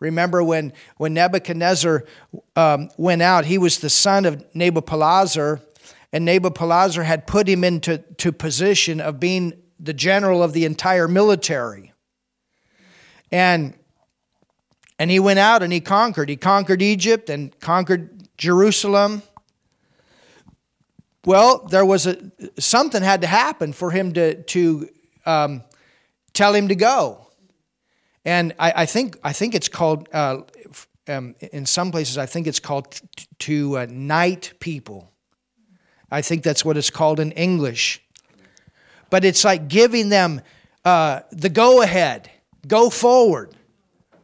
Remember 0.00 0.42
when, 0.42 0.72
when 0.96 1.14
Nebuchadnezzar 1.14 2.04
um, 2.56 2.90
went 2.96 3.22
out, 3.22 3.44
he 3.44 3.56
was 3.56 3.78
the 3.78 3.88
son 3.88 4.26
of 4.26 4.44
Nabopolassar, 4.52 5.60
and 6.12 6.26
Nabopolassar 6.26 7.04
had 7.04 7.26
put 7.26 7.48
him 7.48 7.64
into 7.64 7.98
to 8.18 8.32
position 8.32 9.00
of 9.00 9.20
being 9.20 9.54
the 9.78 9.94
general 9.94 10.42
of 10.42 10.52
the 10.52 10.64
entire 10.64 11.08
military. 11.08 11.92
And, 13.30 13.74
and 14.98 15.10
he 15.10 15.18
went 15.18 15.38
out 15.38 15.62
and 15.62 15.72
he 15.72 15.80
conquered. 15.80 16.28
He 16.28 16.36
conquered 16.36 16.82
Egypt 16.82 17.30
and 17.30 17.58
conquered 17.60 18.28
Jerusalem. 18.36 19.22
Well, 21.24 21.58
there 21.70 21.84
was 21.84 22.06
a 22.06 22.16
something 22.58 23.02
had 23.02 23.20
to 23.20 23.28
happen 23.28 23.72
for 23.72 23.90
him 23.92 24.12
to 24.14 24.42
to 24.42 24.88
um, 25.24 25.62
tell 26.32 26.52
him 26.52 26.68
to 26.68 26.74
go, 26.74 27.28
and 28.24 28.52
I, 28.58 28.72
I, 28.82 28.86
think 28.86 29.18
I 29.22 29.32
think 29.32 29.54
it's 29.54 29.68
called 29.68 30.08
uh, 30.12 30.38
um, 31.06 31.36
in 31.52 31.64
some 31.64 31.92
places 31.92 32.18
I 32.18 32.26
think 32.26 32.48
it's 32.48 32.58
called 32.58 32.90
t- 32.90 33.26
to 33.38 33.78
uh, 33.78 33.86
knight 33.88 34.54
people. 34.58 35.12
I 36.10 36.22
think 36.22 36.42
that's 36.42 36.64
what 36.64 36.76
it's 36.76 36.90
called 36.90 37.20
in 37.20 37.30
English, 37.32 38.02
but 39.08 39.24
it's 39.24 39.44
like 39.44 39.68
giving 39.68 40.08
them 40.08 40.40
uh, 40.84 41.20
the 41.30 41.48
go 41.48 41.82
ahead, 41.82 42.30
go 42.66 42.90
forward, 42.90 43.54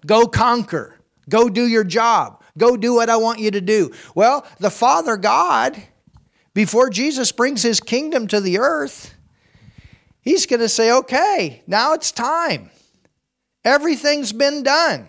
go 0.05 0.27
conquer, 0.27 0.99
go 1.29 1.49
do 1.49 1.69
your 1.69 1.85
job, 1.85 2.43
go 2.59 2.77
do 2.77 2.95
what 2.95 3.09
I 3.09 3.19
want 3.19 3.39
you 3.39 3.53
to 3.53 3.61
do. 3.61 3.93
Well, 4.17 4.45
the 4.59 4.71
Father 4.71 5.17
God 5.17 5.81
before 6.59 6.91
Jesus 6.91 7.31
brings 7.31 7.63
his 7.63 7.79
kingdom 7.79 8.27
to 8.27 8.41
the 8.41 8.59
earth, 8.59 9.15
he's 10.23 10.45
going 10.45 10.59
to 10.59 10.69
say, 10.69 10.91
okay, 10.91 11.63
now 11.69 11.93
it's 11.93 12.11
time. 12.11 12.71
Everything's 13.65 14.33
been 14.33 14.65
done. 14.65 15.07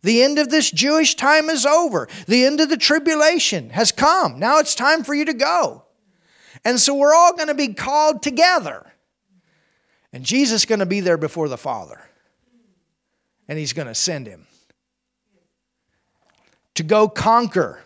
The 0.00 0.22
end 0.22 0.38
of 0.38 0.48
this 0.48 0.70
Jewish 0.70 1.14
time 1.14 1.50
is 1.50 1.66
over. 1.66 2.08
The 2.26 2.46
end 2.46 2.60
of 2.60 2.70
the 2.70 2.78
tribulation 2.78 3.68
has 3.68 3.92
come. 3.92 4.38
Now 4.38 4.58
it's 4.58 4.74
time 4.74 5.04
for 5.04 5.14
you 5.14 5.26
to 5.26 5.34
go. 5.34 5.84
And 6.64 6.80
so 6.80 6.94
we're 6.94 7.14
all 7.14 7.36
going 7.36 7.48
to 7.48 7.54
be 7.54 7.74
called 7.74 8.22
together. 8.22 8.90
And 10.10 10.24
Jesus 10.24 10.62
is 10.62 10.64
going 10.64 10.78
to 10.78 10.86
be 10.86 11.00
there 11.00 11.18
before 11.18 11.50
the 11.50 11.58
Father. 11.58 12.00
And 13.46 13.58
he's 13.58 13.74
going 13.74 13.88
to 13.88 13.94
send 13.94 14.26
him 14.26 14.46
to 16.76 16.82
go 16.82 17.10
conquer 17.10 17.82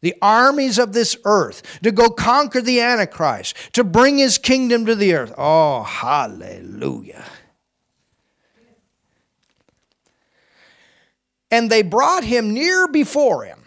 the 0.00 0.14
armies 0.22 0.78
of 0.78 0.92
this 0.92 1.16
earth, 1.24 1.80
to 1.82 1.90
go 1.90 2.08
conquer 2.08 2.60
the 2.60 2.80
Antichrist, 2.80 3.56
to 3.72 3.82
bring 3.82 4.18
his 4.18 4.38
kingdom 4.38 4.86
to 4.86 4.94
the 4.94 5.14
earth. 5.14 5.34
Oh, 5.36 5.82
hallelujah. 5.82 7.24
And 11.50 11.70
they 11.70 11.82
brought 11.82 12.24
him 12.24 12.52
near 12.52 12.86
before 12.88 13.44
him, 13.44 13.64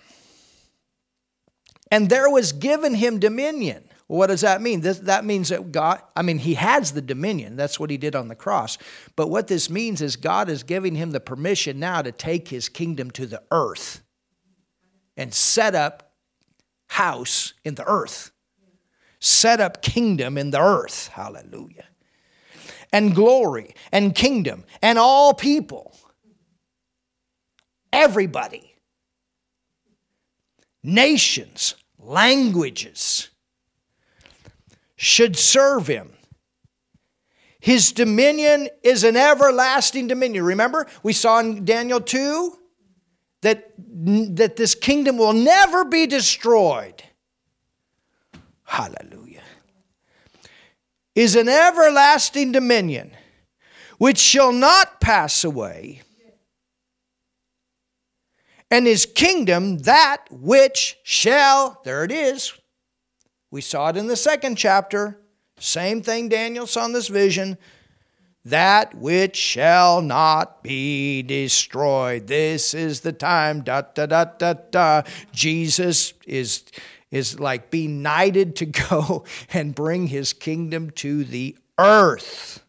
and 1.89 2.09
there 2.09 2.29
was 2.29 2.53
given 2.53 2.93
him 2.93 3.19
dominion. 3.19 3.83
what 4.07 4.27
does 4.27 4.41
that 4.41 4.61
mean? 4.61 4.81
That 4.81 5.25
means 5.25 5.49
that 5.49 5.71
God, 5.71 6.01
I 6.15 6.21
mean, 6.21 6.37
he 6.37 6.53
has 6.53 6.91
the 6.91 7.01
dominion. 7.01 7.55
That's 7.55 7.79
what 7.79 7.89
he 7.89 7.97
did 7.97 8.15
on 8.15 8.27
the 8.27 8.35
cross. 8.35 8.77
But 9.15 9.29
what 9.29 9.47
this 9.47 9.69
means 9.69 10.01
is 10.01 10.15
God 10.15 10.47
is 10.47 10.63
giving 10.63 10.95
him 10.95 11.11
the 11.11 11.19
permission 11.19 11.79
now 11.79 12.01
to 12.01 12.11
take 12.11 12.47
his 12.47 12.69
kingdom 12.69 13.09
to 13.11 13.25
the 13.25 13.41
earth 13.51 14.01
and 15.17 15.33
set 15.33 15.75
up 15.75 16.10
house 16.91 17.53
in 17.63 17.75
the 17.75 17.87
earth, 17.87 18.31
set 19.21 19.61
up 19.61 19.81
kingdom 19.81 20.37
in 20.37 20.51
the 20.51 20.59
earth. 20.59 21.07
Hallelujah. 21.07 21.85
And 22.91 23.15
glory 23.15 23.75
and 23.93 24.13
kingdom 24.13 24.65
and 24.81 24.99
all 24.99 25.33
people. 25.33 25.95
Everybody. 27.93 28.75
Nations, 30.83 31.75
languages 31.97 33.29
should 34.97 35.37
serve 35.37 35.87
him. 35.87 36.11
His 37.61 37.93
dominion 37.93 38.67
is 38.83 39.05
an 39.05 39.15
everlasting 39.15 40.07
dominion. 40.07 40.43
Remember, 40.43 40.87
we 41.03 41.13
saw 41.13 41.39
in 41.39 41.63
Daniel 41.63 42.01
2 42.01 42.57
that, 43.41 43.73
that 43.77 44.55
this 44.55 44.75
kingdom 44.75 45.17
will 45.17 45.33
never 45.33 45.83
be 45.83 46.07
destroyed. 46.07 47.03
Hallelujah. 48.63 49.41
Is 51.13 51.35
an 51.35 51.49
everlasting 51.49 52.51
dominion 52.51 53.11
which 53.97 54.17
shall 54.17 54.51
not 54.51 55.01
pass 55.01 55.43
away, 55.43 56.01
and 58.71 58.87
his 58.87 59.05
kingdom 59.05 59.79
that 59.79 60.25
which 60.31 60.97
shall, 61.03 61.81
there 61.83 62.05
it 62.05 62.11
is. 62.11 62.53
We 63.51 63.59
saw 63.59 63.89
it 63.89 63.97
in 63.97 64.07
the 64.07 64.15
second 64.15 64.55
chapter. 64.55 65.19
Same 65.59 66.01
thing 66.01 66.29
Daniel 66.29 66.65
saw 66.65 66.85
in 66.85 66.93
this 66.93 67.09
vision 67.09 67.57
that 68.45 68.95
which 68.95 69.35
shall 69.35 70.01
not 70.01 70.63
be 70.63 71.21
destroyed. 71.21 72.27
This 72.27 72.73
is 72.73 73.01
the 73.01 73.13
time, 73.13 73.61
da 73.61 73.81
da 73.81 74.05
da 74.05 74.25
da 74.25 74.53
da. 74.53 75.03
Jesus 75.31 76.13
is, 76.25 76.63
is 77.11 77.39
like 77.39 77.69
being 77.69 78.01
knighted 78.01 78.55
to 78.57 78.65
go 78.89 79.25
and 79.53 79.75
bring 79.75 80.07
his 80.07 80.33
kingdom 80.33 80.89
to 80.91 81.23
the 81.23 81.55
earth. 81.77 82.63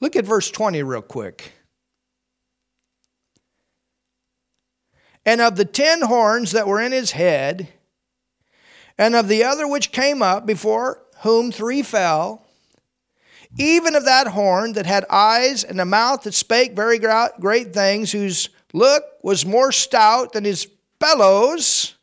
Look 0.00 0.16
at 0.16 0.24
verse 0.24 0.50
20 0.50 0.82
real 0.82 1.02
quick. 1.02 1.52
And 5.26 5.40
of 5.40 5.56
the 5.56 5.66
ten 5.66 6.02
horns 6.02 6.52
that 6.52 6.66
were 6.66 6.80
in 6.80 6.92
his 6.92 7.10
head, 7.12 7.68
and 9.00 9.16
of 9.16 9.28
the 9.28 9.42
other 9.42 9.66
which 9.66 9.92
came 9.92 10.20
up, 10.20 10.44
before 10.44 11.02
whom 11.22 11.50
three 11.50 11.82
fell, 11.82 12.46
even 13.56 13.96
of 13.96 14.04
that 14.04 14.26
horn 14.26 14.74
that 14.74 14.84
had 14.84 15.06
eyes 15.08 15.64
and 15.64 15.80
a 15.80 15.86
mouth 15.86 16.22
that 16.22 16.34
spake 16.34 16.76
very 16.76 16.98
great 16.98 17.72
things, 17.72 18.12
whose 18.12 18.50
look 18.74 19.02
was 19.22 19.46
more 19.46 19.72
stout 19.72 20.34
than 20.34 20.44
his 20.44 20.68
fellows. 21.00 21.94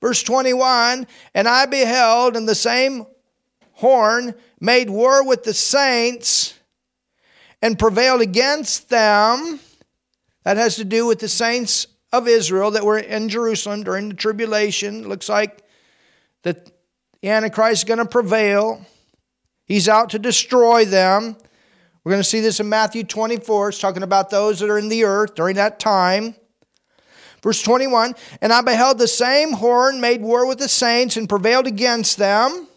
Verse 0.00 0.22
21 0.22 1.08
And 1.34 1.48
I 1.48 1.66
beheld, 1.66 2.36
and 2.36 2.48
the 2.48 2.54
same 2.54 3.04
horn 3.72 4.32
made 4.60 4.88
war 4.88 5.26
with 5.26 5.42
the 5.42 5.54
saints 5.54 6.54
and 7.60 7.76
prevailed 7.76 8.20
against 8.20 8.90
them. 8.90 9.58
That 10.44 10.56
has 10.56 10.76
to 10.76 10.84
do 10.84 11.04
with 11.04 11.18
the 11.18 11.28
saints 11.28 11.88
of 12.16 12.28
Israel 12.28 12.70
that 12.72 12.84
were 12.84 12.98
in 12.98 13.28
Jerusalem 13.28 13.82
during 13.82 14.08
the 14.08 14.14
tribulation. 14.14 15.08
Looks 15.08 15.28
like 15.28 15.62
that 16.42 16.70
the 17.20 17.28
Antichrist 17.28 17.80
is 17.80 17.84
going 17.84 17.98
to 17.98 18.06
prevail. 18.06 18.84
He's 19.64 19.88
out 19.88 20.10
to 20.10 20.18
destroy 20.18 20.84
them. 20.84 21.36
We're 22.04 22.12
going 22.12 22.22
to 22.22 22.28
see 22.28 22.40
this 22.40 22.60
in 22.60 22.68
Matthew 22.68 23.04
24. 23.04 23.70
It's 23.70 23.78
talking 23.78 24.02
about 24.02 24.30
those 24.30 24.60
that 24.60 24.70
are 24.70 24.78
in 24.78 24.88
the 24.88 25.04
earth 25.04 25.34
during 25.34 25.56
that 25.56 25.80
time. 25.80 26.34
Verse 27.42 27.62
21 27.62 28.14
And 28.40 28.52
I 28.52 28.60
beheld 28.60 28.98
the 28.98 29.08
same 29.08 29.52
horn 29.52 30.00
made 30.00 30.20
war 30.20 30.46
with 30.46 30.58
the 30.58 30.68
saints 30.68 31.16
and 31.16 31.28
prevailed 31.28 31.66
against 31.66 32.16
them. 32.16 32.68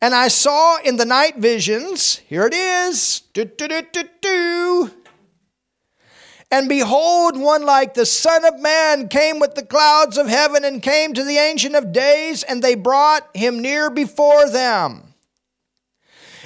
And 0.00 0.14
I 0.14 0.28
saw 0.28 0.78
in 0.82 0.96
the 0.96 1.04
night 1.04 1.38
visions, 1.38 2.18
here 2.28 2.46
it 2.46 2.54
is, 2.54 3.22
and 6.54 6.68
behold, 6.68 7.36
one 7.36 7.64
like 7.64 7.94
the 7.94 8.06
Son 8.06 8.44
of 8.44 8.60
Man 8.60 9.08
came 9.08 9.40
with 9.40 9.56
the 9.56 9.66
clouds 9.66 10.16
of 10.16 10.28
heaven 10.28 10.64
and 10.64 10.80
came 10.80 11.12
to 11.12 11.24
the 11.24 11.36
Ancient 11.36 11.74
of 11.74 11.90
Days, 11.90 12.44
and 12.44 12.62
they 12.62 12.76
brought 12.76 13.28
him 13.34 13.60
near 13.60 13.90
before 13.90 14.48
them. 14.48 15.14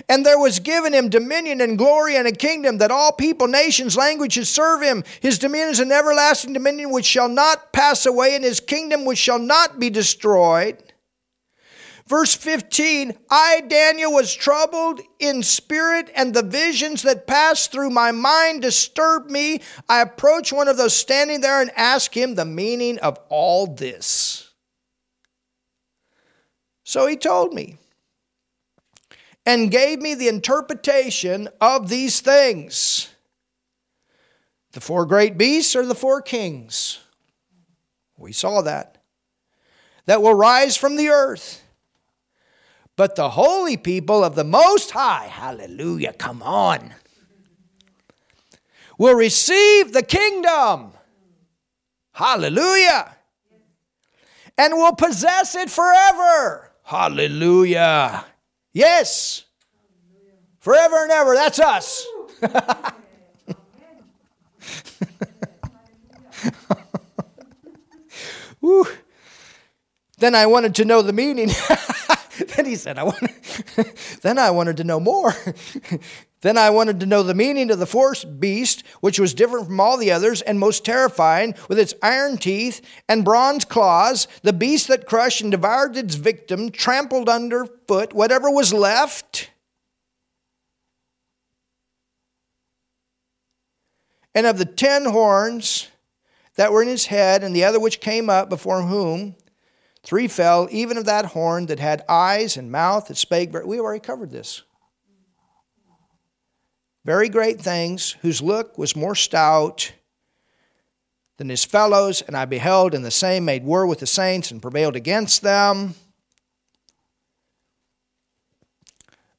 And 0.09 0.24
there 0.24 0.38
was 0.38 0.61
given 0.61 0.94
him 0.94 1.11
dominion 1.11 1.61
and 1.61 1.76
glory 1.76 2.16
and 2.16 2.26
a 2.26 2.32
kingdom 2.32 2.78
that 2.78 2.90
all 2.90 3.12
people, 3.12 3.48
nations, 3.48 3.98
languages 3.98 4.48
serve 4.48 4.80
him. 4.80 5.04
His 5.20 5.38
dominion 5.38 5.72
is 5.72 5.80
an 5.80 5.92
everlasting 5.92 6.54
dominion 6.54 6.90
which 6.90 7.04
shall 7.04 7.28
not 7.28 7.74
pass 7.74 8.06
away, 8.06 8.34
and 8.34 8.42
his 8.42 8.61
kingdom 8.61 9.04
which 9.04 9.18
shall 9.18 9.38
not 9.38 9.78
be 9.78 9.90
destroyed. 9.90 10.88
Verse 12.09 12.34
15 12.34 13.12
I, 13.28 13.61
Daniel, 13.68 14.11
was 14.11 14.34
troubled 14.34 15.00
in 15.18 15.42
spirit, 15.42 16.11
and 16.16 16.32
the 16.32 16.42
visions 16.42 17.02
that 17.02 17.26
passed 17.26 17.70
through 17.70 17.90
my 17.90 18.12
mind 18.12 18.62
disturbed 18.62 19.30
me. 19.30 19.61
I 19.90 20.00
approached 20.00 20.50
one 20.50 20.68
of 20.68 20.78
those 20.78 20.96
standing 20.96 21.42
there 21.42 21.61
and 21.61 21.70
asked 21.76 22.14
him 22.14 22.34
the 22.34 22.46
meaning 22.46 22.98
of 23.00 23.18
all 23.28 23.66
this. 23.66 24.50
So 26.82 27.06
he 27.06 27.16
told 27.16 27.52
me 27.52 27.76
and 29.44 29.70
gave 29.70 30.00
me 30.00 30.14
the 30.14 30.28
interpretation 30.28 31.50
of 31.61 31.90
these 31.90 32.20
things. 32.20 33.11
The 34.72 34.80
four 34.80 35.04
great 35.04 35.36
beasts 35.36 35.76
are 35.76 35.84
the 35.84 35.94
four 35.94 36.22
kings. 36.22 37.00
We 38.16 38.32
saw 38.32 38.62
that. 38.62 38.96
That 40.06 40.22
will 40.22 40.32
rise 40.32 40.74
from 40.74 40.96
the 40.96 41.11
earth. 41.11 41.62
But 42.99 43.14
the 43.14 43.30
holy 43.30 43.76
people 43.76 44.24
of 44.24 44.34
the 44.34 44.42
Most 44.42 44.90
High, 44.90 45.26
hallelujah, 45.26 46.12
come 46.14 46.42
on, 46.42 46.94
will 48.99 49.14
receive 49.14 49.92
the 49.92 50.03
kingdom. 50.03 50.90
Hallelujah. 52.11 53.14
And 54.59 54.74
will 54.74 54.96
possess 54.96 55.55
it 55.55 55.70
forever. 55.70 56.72
Hallelujah. 56.82 58.24
Yes. 58.72 59.44
Forever 60.59 61.05
and 61.05 61.12
ever. 61.12 61.34
That's 61.34 61.61
us. 61.61 62.05
Then 70.18 70.34
I 70.34 70.46
wanted 70.46 70.74
to 70.74 70.84
know 70.84 71.01
the 71.01 71.12
meaning. 71.12 71.49
then 72.57 72.66
he 72.66 72.76
said, 72.76 72.99
I 72.99 73.05
want 73.05 73.18
then 74.22 74.39
I 74.39 74.51
wanted 74.51 74.76
to 74.78 74.84
know 74.84 75.01
more. 75.01 75.34
then 76.41 76.57
I 76.57 76.70
wanted 76.70 77.01
to 77.01 77.07
know 77.07 77.22
the 77.22 77.34
meaning 77.34 77.70
of 77.70 77.78
the 77.78 77.86
fourth 77.86 78.24
beast, 78.39 78.84
which 79.01 79.18
was 79.18 79.34
different 79.34 79.66
from 79.66 79.80
all 79.80 79.97
the 79.97 80.12
others 80.12 80.43
and 80.43 80.59
most 80.59 80.84
terrifying, 80.84 81.55
with 81.68 81.78
its 81.78 81.95
iron 82.03 82.36
teeth 82.36 82.80
and 83.09 83.24
bronze 83.24 83.64
claws, 83.64 84.28
the 84.43 84.53
beast 84.53 84.89
that 84.89 85.07
crushed 85.07 85.41
and 85.41 85.51
devoured 85.51 85.97
its 85.97 86.14
victim, 86.14 86.70
trampled 86.70 87.28
underfoot 87.28 88.12
whatever 88.12 88.51
was 88.51 88.72
left. 88.72 89.51
And 94.34 94.47
of 94.47 94.59
the 94.59 94.64
ten 94.64 95.07
horns 95.07 95.89
that 96.55 96.72
were 96.72 96.82
in 96.82 96.89
his 96.89 97.07
head, 97.07 97.43
and 97.43 97.55
the 97.55 97.64
other 97.64 97.80
which 97.80 98.01
came 98.01 98.30
up, 98.30 98.49
before 98.49 98.82
whom 98.82 99.34
three 100.09 100.26
fell, 100.26 100.66
even 100.70 100.96
of 100.96 101.04
that 101.04 101.26
horn 101.26 101.66
that 101.66 101.78
had 101.78 102.02
eyes 102.09 102.56
and 102.56 102.72
mouth 102.72 103.09
that 103.09 103.16
spake. 103.18 103.52
We 103.52 103.78
already 103.78 104.00
covered 104.00 104.30
this. 104.30 104.62
Very 107.04 107.28
great 107.28 107.61
things, 107.61 108.16
whose 108.22 108.40
look 108.40 108.78
was 108.78 108.96
more 108.96 109.14
stout 109.14 109.92
than 111.36 111.50
his 111.50 111.62
fellows, 111.62 112.22
and 112.22 112.34
I 112.34 112.46
beheld, 112.46 112.94
and 112.94 113.04
the 113.04 113.11
same 113.11 113.44
made 113.44 113.64
war 113.64 113.86
with 113.86 113.98
the 113.98 114.06
saints 114.06 114.50
and 114.50 114.62
prevailed 114.62 114.96
against 114.96 115.42
them. 115.42 115.94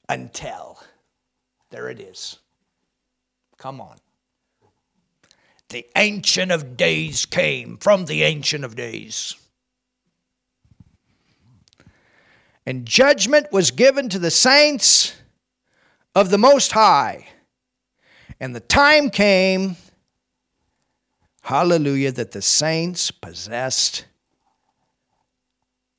Until, 0.08 0.80
there 1.72 1.90
it 1.90 2.00
is. 2.00 2.38
Come 3.58 3.82
on. 3.82 3.98
The 5.70 5.88
Ancient 5.96 6.52
of 6.52 6.78
Days 6.78 7.26
came 7.26 7.78
from 7.78 8.06
the 8.06 8.22
Ancient 8.22 8.64
of 8.64 8.76
Days. 8.76 9.36
And 12.70 12.86
judgment 12.86 13.52
was 13.52 13.72
given 13.72 14.10
to 14.10 14.20
the 14.20 14.30
saints 14.30 15.16
of 16.14 16.30
the 16.30 16.38
Most 16.38 16.72
High. 16.72 17.28
And 18.40 18.56
the 18.56 18.60
time 18.60 19.10
came, 19.10 19.76
hallelujah, 21.42 22.12
that 22.12 22.30
the 22.30 22.44
saints 22.44 23.10
possessed 23.10 24.06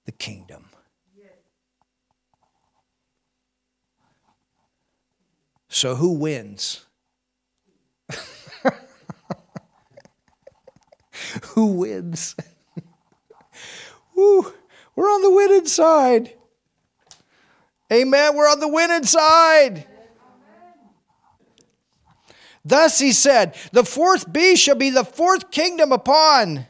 the 0.04 0.12
kingdom. 0.12 0.66
So 5.68 5.96
who 5.96 6.12
wins? 6.12 6.86
who 11.42 11.66
wins? 11.66 12.36
Woo, 14.14 14.52
we're 14.94 15.10
on 15.10 15.22
the 15.22 15.32
winning 15.32 15.66
side. 15.66 16.34
Amen. 17.92 18.36
We're 18.36 18.50
on 18.50 18.60
the 18.60 18.68
winning 18.68 19.04
side. 19.04 19.86
Thus 22.64 22.98
he 22.98 23.12
said, 23.12 23.56
The 23.72 23.84
fourth 23.84 24.32
beast 24.32 24.62
shall 24.62 24.74
be 24.74 24.90
the 24.90 25.04
fourth 25.04 25.50
kingdom 25.50 25.92
upon 25.92 26.66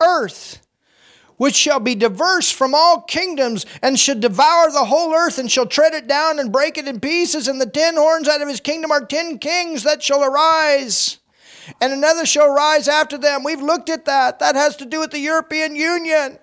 earth, 0.00 0.64
which 1.38 1.54
shall 1.54 1.80
be 1.80 1.94
diverse 1.94 2.50
from 2.50 2.74
all 2.74 3.00
kingdoms, 3.00 3.64
and 3.82 3.98
should 3.98 4.20
devour 4.20 4.70
the 4.70 4.84
whole 4.84 5.14
earth, 5.14 5.38
and 5.38 5.50
shall 5.50 5.66
tread 5.66 5.94
it 5.94 6.06
down 6.06 6.38
and 6.38 6.52
break 6.52 6.76
it 6.76 6.86
in 6.86 7.00
pieces. 7.00 7.48
And 7.48 7.60
the 7.60 7.66
ten 7.66 7.96
horns 7.96 8.28
out 8.28 8.42
of 8.42 8.48
his 8.48 8.60
kingdom 8.60 8.90
are 8.90 9.04
ten 9.04 9.38
kings 9.38 9.82
that 9.84 10.02
shall 10.02 10.22
arise 10.22 11.20
and 11.80 11.92
another 11.92 12.26
shall 12.26 12.52
rise 12.52 12.88
after 12.88 13.18
them. 13.18 13.44
We've 13.44 13.60
looked 13.60 13.90
at 13.90 14.06
that. 14.06 14.38
That 14.38 14.54
has 14.54 14.76
to 14.76 14.86
do 14.86 15.00
with 15.00 15.10
the 15.10 15.20
European 15.20 15.76
Union. 15.76 16.38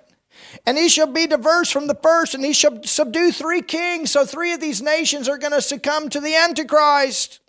And 0.65 0.77
he 0.77 0.89
shall 0.89 1.07
be 1.07 1.27
diverse 1.27 1.71
from 1.71 1.87
the 1.87 1.95
first, 1.95 2.33
and 2.33 2.43
he 2.43 2.53
shall 2.53 2.83
subdue 2.83 3.31
three 3.31 3.61
kings. 3.61 4.11
So 4.11 4.25
three 4.25 4.53
of 4.53 4.59
these 4.59 4.81
nations 4.81 5.27
are 5.29 5.37
going 5.37 5.53
to 5.53 5.61
succumb 5.61 6.09
to 6.09 6.19
the 6.19 6.35
Antichrist. 6.35 7.39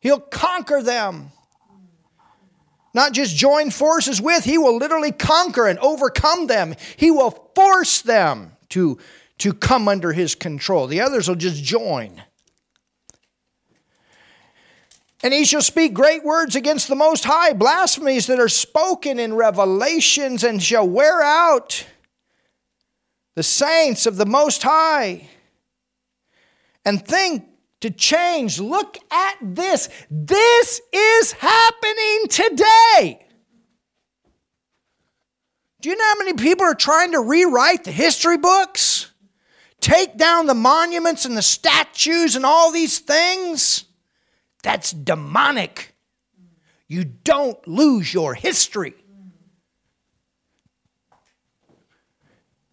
He'll 0.00 0.20
conquer 0.20 0.82
them. 0.82 1.30
Not 2.94 3.12
just 3.12 3.36
join 3.36 3.70
forces 3.70 4.20
with, 4.20 4.44
he 4.44 4.58
will 4.58 4.76
literally 4.76 5.12
conquer 5.12 5.66
and 5.66 5.78
overcome 5.78 6.46
them. 6.46 6.74
He 6.96 7.10
will 7.10 7.30
force 7.54 8.02
them 8.02 8.52
to, 8.70 8.98
to 9.38 9.54
come 9.54 9.88
under 9.88 10.12
his 10.12 10.34
control. 10.34 10.86
The 10.86 11.00
others 11.00 11.28
will 11.28 11.36
just 11.36 11.62
join. 11.62 12.22
And 15.22 15.32
he 15.32 15.44
shall 15.44 15.62
speak 15.62 15.94
great 15.94 16.24
words 16.24 16.56
against 16.56 16.88
the 16.88 16.96
Most 16.96 17.24
High, 17.24 17.52
blasphemies 17.52 18.26
that 18.26 18.40
are 18.40 18.48
spoken 18.48 19.20
in 19.20 19.34
revelations, 19.34 20.42
and 20.42 20.60
shall 20.60 20.88
wear 20.88 21.22
out 21.22 21.86
the 23.36 23.44
saints 23.44 24.04
of 24.06 24.16
the 24.16 24.26
Most 24.26 24.64
High. 24.64 25.28
And 26.84 27.06
think 27.06 27.44
to 27.82 27.90
change. 27.90 28.58
Look 28.58 28.98
at 29.12 29.36
this. 29.40 29.88
This 30.10 30.80
is 30.92 31.32
happening 31.32 32.26
today. 32.28 33.26
Do 35.80 35.88
you 35.88 35.96
know 35.96 36.04
how 36.04 36.18
many 36.18 36.34
people 36.34 36.64
are 36.64 36.74
trying 36.74 37.12
to 37.12 37.20
rewrite 37.20 37.84
the 37.84 37.92
history 37.92 38.38
books? 38.38 39.12
Take 39.80 40.16
down 40.16 40.46
the 40.46 40.54
monuments 40.54 41.24
and 41.24 41.36
the 41.36 41.42
statues 41.42 42.36
and 42.36 42.46
all 42.46 42.70
these 42.70 43.00
things? 43.00 43.84
That's 44.62 44.92
demonic. 44.92 45.94
You 46.88 47.04
don't 47.04 47.66
lose 47.66 48.12
your 48.14 48.34
history. 48.34 48.94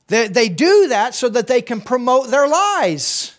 They, 0.07 0.27
they 0.27 0.49
do 0.49 0.87
that 0.89 1.13
so 1.13 1.29
that 1.29 1.47
they 1.47 1.61
can 1.61 1.81
promote 1.81 2.29
their 2.29 2.47
lies. 2.47 3.33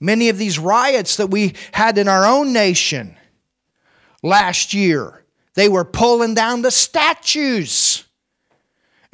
Many 0.00 0.28
of 0.28 0.36
these 0.36 0.58
riots 0.58 1.16
that 1.16 1.28
we 1.28 1.54
had 1.72 1.96
in 1.96 2.08
our 2.08 2.26
own 2.26 2.52
nation 2.52 3.16
last 4.22 4.74
year, 4.74 5.24
they 5.54 5.68
were 5.68 5.84
pulling 5.84 6.34
down 6.34 6.62
the 6.62 6.70
statues 6.70 8.04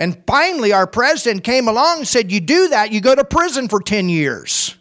and 0.00 0.22
finally, 0.26 0.72
our 0.72 0.86
president 0.86 1.44
came 1.44 1.68
along 1.68 1.98
and 1.98 2.08
said, 2.08 2.32
You 2.32 2.40
do 2.40 2.68
that, 2.68 2.90
you 2.90 3.02
go 3.02 3.14
to 3.14 3.22
prison 3.22 3.68
for 3.68 3.82
10 3.82 4.08
years. 4.08 4.74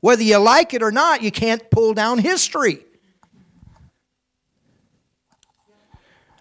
Whether 0.00 0.22
you 0.22 0.36
like 0.36 0.74
it 0.74 0.82
or 0.82 0.92
not, 0.92 1.22
you 1.22 1.30
can't 1.30 1.70
pull 1.70 1.94
down 1.94 2.18
history. 2.18 2.84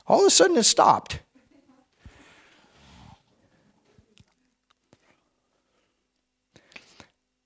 All 0.05 0.19
of 0.19 0.27
a 0.27 0.29
sudden, 0.29 0.57
it 0.57 0.63
stopped. 0.63 1.19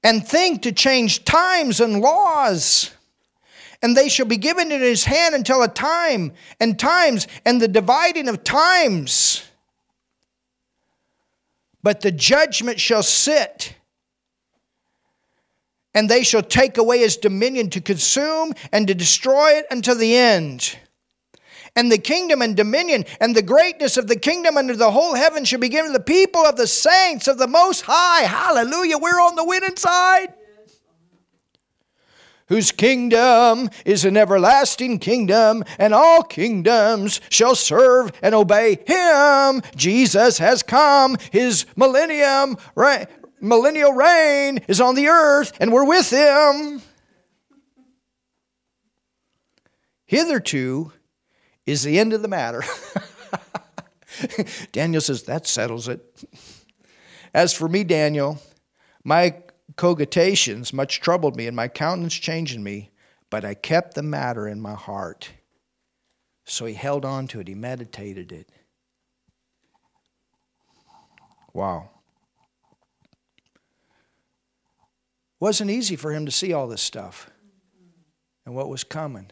And 0.04 0.28
think 0.28 0.64
to 0.64 0.72
change 0.72 1.24
times 1.24 1.80
and 1.80 2.02
laws 2.02 2.90
and 3.84 3.96
they 3.96 4.10
shall 4.10 4.26
be 4.26 4.38
given 4.38 4.72
in 4.72 4.82
his 4.82 5.06
hand 5.06 5.36
until 5.36 5.62
a 5.62 5.68
time 5.68 6.34
and 6.60 6.80
times 6.80 7.28
and 7.46 7.62
the 7.62 7.68
dividing 7.68 8.28
of 8.28 8.44
times 8.44 9.44
but 11.84 12.02
the 12.02 12.12
judgment 12.12 12.80
shall 12.80 13.04
sit. 13.04 13.76
and 15.96 16.10
they 16.10 16.24
shall 16.24 16.42
take 16.42 16.80
away 16.80 16.98
his 16.98 17.18
dominion 17.18 17.70
to 17.70 17.80
consume 17.80 18.52
and 18.72 18.88
to 18.88 18.96
destroy 18.96 19.52
it 19.52 19.66
unto 19.70 19.94
the 19.94 20.16
end. 20.16 20.76
And 21.76 21.92
the 21.92 22.00
kingdom 22.00 22.42
and 22.42 22.56
dominion 22.56 23.06
and 23.20 23.36
the 23.36 23.44
greatness 23.44 23.98
of 23.98 24.08
the 24.08 24.16
kingdom 24.16 24.58
under 24.58 24.76
the 24.76 24.90
whole 24.90 25.14
heaven 25.14 25.46
shall 25.46 25.60
be 25.60 25.70
given 25.70 25.92
to 25.92 25.98
the 25.98 26.04
people 26.04 26.42
of 26.42 26.56
the 26.56 26.66
saints 26.66 27.28
of 27.28 27.38
the 27.38 27.48
Most 27.48 27.82
High. 27.82 28.24
Hallelujah. 28.24 28.98
We're 28.98 29.22
on 29.22 29.36
the 29.36 29.46
winning 29.46 29.78
side 29.78 30.34
whose 32.48 32.72
kingdom 32.72 33.70
is 33.86 34.06
an 34.06 34.18
everlasting 34.18 35.00
kingdom, 35.00 35.64
and 35.80 35.94
all 35.94 36.24
kingdoms 36.24 37.22
shall 37.30 37.56
serve 37.56 38.12
and 38.22 38.36
obey 38.36 38.78
him. 38.86 39.62
Jesus 39.76 40.38
has 40.38 40.64
come, 40.64 41.18
his 41.32 41.66
millennium, 41.76 42.58
right, 42.76 43.08
millennial 43.42 43.94
reign 43.94 44.60
is 44.68 44.82
on 44.82 44.96
the 44.96 45.08
earth, 45.08 45.54
and 45.60 45.72
we're 45.72 45.86
with 45.86 46.10
him. 46.10 46.82
Hitherto 50.06 50.92
is 51.66 51.84
the 51.84 51.98
end 51.98 52.14
of 52.14 52.22
the 52.22 52.28
matter. 52.28 52.64
Daniel 54.72 55.02
says, 55.02 55.24
That 55.24 55.48
settles 55.48 55.88
it. 55.88 56.24
As 57.34 57.54
for 57.54 57.68
me, 57.68 57.84
Daniel, 57.84 58.40
my 59.04 59.43
cogitations 59.76 60.74
much 60.74 61.00
troubled 61.00 61.36
me, 61.36 61.48
and 61.48 61.56
my 61.56 61.68
countenance 61.68 62.16
changed 62.16 62.56
in 62.56 62.64
me, 62.64 62.92
but 63.30 63.44
I 63.46 63.54
kept 63.54 63.96
the 63.96 64.04
matter 64.04 64.48
in 64.48 64.62
my 64.62 64.74
heart. 64.74 65.32
So 66.46 66.66
he 66.66 66.74
held 66.74 67.06
on 67.06 67.28
to 67.28 67.40
it, 67.40 67.48
he 67.48 67.56
meditated 67.56 68.32
it. 68.32 68.50
Wow. 71.54 71.90
wasn't 75.44 75.70
easy 75.70 75.98
for 75.98 76.14
him 76.14 76.26
to 76.26 76.32
see 76.32 76.54
all 76.54 76.70
this 76.70 76.82
stuff 76.82 77.30
and 78.46 78.56
what 78.56 78.70
was 78.70 78.86
coming. 78.86 79.30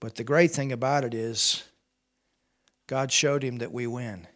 But 0.00 0.14
the 0.14 0.24
great 0.24 0.52
thing 0.52 0.72
about 0.72 1.04
it 1.04 1.12
is, 1.12 1.64
God 2.86 3.12
showed 3.12 3.44
him 3.44 3.58
that 3.58 3.72
we 3.74 3.86
win. 3.86 4.26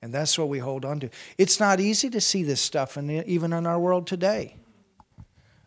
And 0.00 0.14
that's 0.14 0.38
what 0.38 0.48
we 0.48 0.58
hold 0.58 0.84
on 0.84 1.00
to. 1.00 1.10
It's 1.38 1.58
not 1.58 1.80
easy 1.80 2.08
to 2.10 2.20
see 2.20 2.44
this 2.44 2.60
stuff, 2.60 2.96
in, 2.96 3.10
even 3.10 3.52
in 3.52 3.66
our 3.66 3.78
world 3.78 4.06
today. 4.06 4.56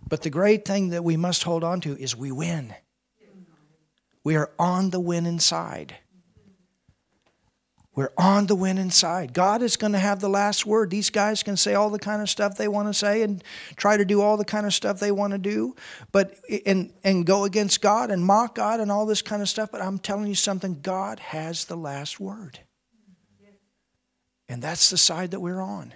But 0.08 0.22
the 0.22 0.30
great 0.30 0.66
thing 0.66 0.90
that 0.90 1.04
we 1.04 1.18
must 1.18 1.44
hold 1.44 1.64
on 1.64 1.82
to 1.82 1.98
is 1.98 2.16
we 2.16 2.32
win. 2.32 2.74
We 4.24 4.36
are 4.36 4.52
on 4.60 4.92
the 4.92 5.00
winning 5.00 5.40
side. 5.40 5.96
We're 7.94 8.14
on 8.18 8.48
the 8.48 8.56
winning 8.56 8.90
side. 8.90 9.34
God 9.34 9.62
is 9.62 9.76
going 9.76 9.92
to 9.92 10.00
have 10.00 10.22
the 10.22 10.30
last 10.30 10.66
word. 10.66 10.90
These 10.90 11.10
guys 11.10 11.44
can 11.44 11.58
say 11.58 11.74
all 11.74 11.90
the 11.90 12.00
kind 12.00 12.22
of 12.22 12.30
stuff 12.30 12.58
they 12.58 12.70
want 12.70 12.88
to 12.88 12.94
say 12.94 13.22
and 13.22 13.44
try 13.76 13.98
to 13.98 14.06
do 14.06 14.22
all 14.22 14.38
the 14.38 14.46
kind 14.46 14.66
of 14.66 14.74
stuff 14.74 15.00
they 15.00 15.12
want 15.12 15.34
to 15.34 15.38
do, 15.38 15.76
but 16.14 16.40
and 16.66 16.94
and 17.04 17.26
go 17.26 17.44
against 17.44 17.82
God 17.82 18.10
and 18.10 18.24
mock 18.24 18.56
God 18.56 18.80
and 18.80 18.92
all 18.92 19.06
this 19.06 19.22
kind 19.22 19.42
of 19.42 19.50
stuff. 19.50 19.72
But 19.74 19.82
I'm 19.82 20.00
telling 20.00 20.28
you 20.28 20.36
something, 20.36 20.80
God 20.82 21.20
has 21.20 21.66
the 21.66 21.76
last 21.76 22.18
word. 22.18 22.60
And 24.52 24.62
that's 24.62 24.90
the 24.90 24.98
side 24.98 25.32
that 25.32 25.40
we're 25.40 25.62
on. 25.62 25.94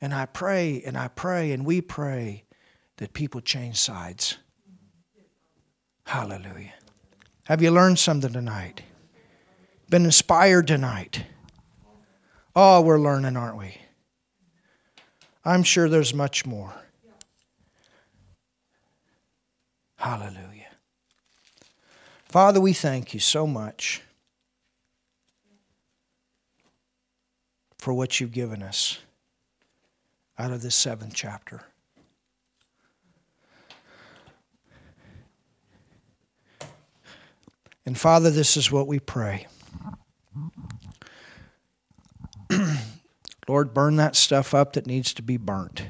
And 0.00 0.14
I 0.14 0.24
pray 0.24 0.82
and 0.86 0.96
I 0.96 1.08
pray 1.08 1.52
and 1.52 1.66
we 1.66 1.82
pray 1.82 2.44
that 2.96 3.12
people 3.12 3.42
change 3.42 3.76
sides. 3.76 4.38
Hallelujah. 6.06 6.72
Have 7.44 7.60
you 7.60 7.70
learned 7.70 7.98
something 7.98 8.32
tonight? 8.32 8.82
been 9.90 10.06
inspired 10.06 10.68
tonight? 10.68 11.26
Oh, 12.56 12.80
we're 12.80 12.98
learning, 12.98 13.36
aren't 13.36 13.58
we? 13.58 13.76
I'm 15.44 15.64
sure 15.64 15.86
there's 15.86 16.14
much 16.14 16.46
more. 16.46 16.72
Hallelujah. 19.96 20.68
Father, 22.24 22.58
we 22.58 22.72
thank 22.72 23.12
you 23.12 23.20
so 23.20 23.46
much 23.46 24.00
for 27.80 27.94
what 27.94 28.20
you've 28.20 28.32
given 28.32 28.62
us 28.62 28.98
out 30.38 30.52
of 30.52 30.60
this 30.60 30.74
seventh 30.74 31.14
chapter. 31.14 31.62
And 37.86 37.98
Father, 37.98 38.30
this 38.30 38.58
is 38.58 38.70
what 38.70 38.86
we 38.86 39.00
pray. 39.00 39.46
Lord, 43.48 43.72
burn 43.72 43.96
that 43.96 44.14
stuff 44.14 44.54
up 44.54 44.74
that 44.74 44.86
needs 44.86 45.14
to 45.14 45.22
be 45.22 45.38
burnt. 45.38 45.84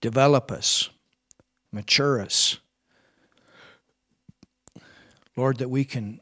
Develop 0.00 0.52
us, 0.52 0.90
mature 1.72 2.20
us. 2.20 2.58
Lord, 5.36 5.56
that 5.56 5.70
we 5.70 5.84
can, 5.84 6.20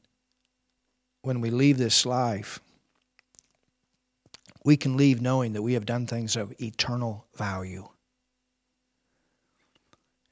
when 1.20 1.42
we 1.42 1.50
leave 1.50 1.76
this 1.76 2.06
life, 2.06 2.58
we 4.64 4.76
can 4.76 4.96
leave 4.96 5.20
knowing 5.20 5.52
that 5.54 5.62
we 5.62 5.74
have 5.74 5.86
done 5.86 6.06
things 6.06 6.36
of 6.36 6.54
eternal 6.60 7.26
value. 7.36 7.88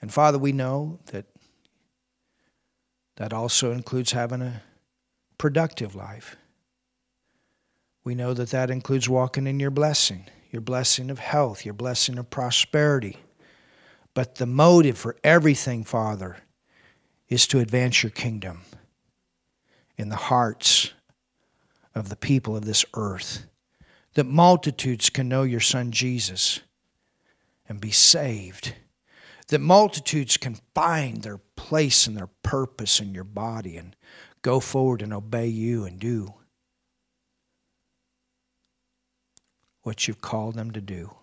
And 0.01 0.12
Father, 0.12 0.39
we 0.39 0.53
know 0.53 1.01
that 1.07 1.26
that 3.16 3.33
also 3.33 3.72
includes 3.72 4.12
having 4.12 4.41
a 4.41 4.62
productive 5.37 5.95
life. 5.95 6.37
We 8.03 8.14
know 8.14 8.33
that 8.33 8.51
that 8.51 8.70
includes 8.70 9.09
walking 9.09 9.47
in 9.47 9.61
your 9.61 9.70
blessing, 9.70 10.24
your 10.51 10.62
blessing 10.62 11.11
of 11.11 11.18
health, 11.18 11.64
your 11.64 11.74
blessing 11.74 12.16
of 12.16 12.31
prosperity. 12.31 13.18
But 14.14 14.37
the 14.37 14.47
motive 14.47 14.97
for 14.97 15.16
everything, 15.22 15.85
Father, 15.85 16.39
is 17.28 17.47
to 17.49 17.61
advance 17.61 18.03
your 18.03 18.11
kingdom 18.11 18.62
in 19.99 20.09
the 20.09 20.16
hearts 20.16 20.93
of 21.95 22.09
the 22.09 22.16
people 22.16 22.57
of 22.57 22.64
this 22.64 22.85
earth. 22.95 23.47
That 24.15 24.27
multitudes 24.27 25.11
can 25.11 25.29
know 25.29 25.45
your 25.45 25.61
Son 25.61 25.93
Jesus 25.93 26.61
and 27.69 27.81
be 27.81 27.91
saved. 27.91 28.75
That 29.49 29.61
multitudes 29.61 30.37
can 30.37 30.59
find 30.75 31.23
their 31.23 31.39
place 31.57 32.07
and 32.07 32.17
their 32.17 32.29
purpose 32.43 33.01
in 33.01 33.15
your 33.15 33.25
body 33.25 33.77
and 33.77 33.95
go 34.43 34.61
forward 34.61 35.03
and 35.03 35.13
obey 35.13 35.47
you 35.47 35.85
and 35.85 35.99
do 35.99 36.35
what 39.83 40.07
you've 40.07 40.21
called 40.21 40.55
them 40.55 40.71
to 40.73 40.81
do. 40.81 41.15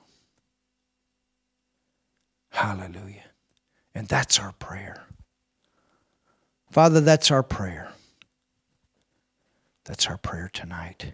Hallelujah. 2.50 3.24
And 3.94 4.08
that's 4.08 4.40
our 4.40 4.52
prayer. 4.54 5.06
Father, 6.72 7.02
that's 7.02 7.32
our 7.32 7.44
prayer. 7.44 7.92
That's 9.86 10.08
our 10.08 10.18
prayer 10.18 10.50
tonight. 10.52 11.14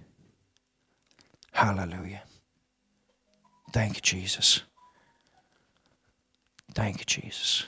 Hallelujah. 1.53 2.23
Thank 3.71 3.95
you, 3.95 4.01
Jesus. 4.01 4.61
Thank 6.73 6.99
you, 6.99 7.05
Jesus. 7.05 7.67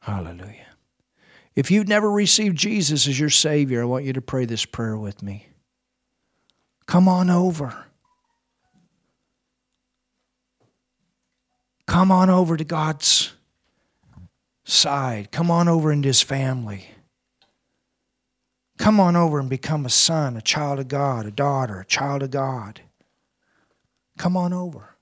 Hallelujah. 0.00 0.66
If 1.54 1.70
you've 1.70 1.88
never 1.88 2.10
received 2.10 2.56
Jesus 2.56 3.06
as 3.06 3.18
your 3.18 3.30
Savior, 3.30 3.82
I 3.82 3.84
want 3.84 4.04
you 4.04 4.12
to 4.12 4.22
pray 4.22 4.44
this 4.44 4.64
prayer 4.64 4.96
with 4.96 5.22
me. 5.22 5.48
Come 6.86 7.08
on 7.08 7.28
over. 7.28 7.86
Come 11.86 12.12
on 12.12 12.30
over 12.30 12.56
to 12.56 12.64
God's 12.64 13.32
side. 14.64 15.32
Come 15.32 15.50
on 15.50 15.68
over 15.68 15.90
into 15.90 16.06
His 16.06 16.22
family. 16.22 16.88
Come 18.80 18.98
on 18.98 19.14
over 19.14 19.38
and 19.38 19.50
become 19.50 19.84
a 19.84 19.90
son, 19.90 20.38
a 20.38 20.40
child 20.40 20.78
of 20.78 20.88
God, 20.88 21.26
a 21.26 21.30
daughter, 21.30 21.80
a 21.80 21.84
child 21.84 22.22
of 22.22 22.30
God. 22.30 22.80
Come 24.16 24.38
on 24.38 24.54
over. 24.54 24.96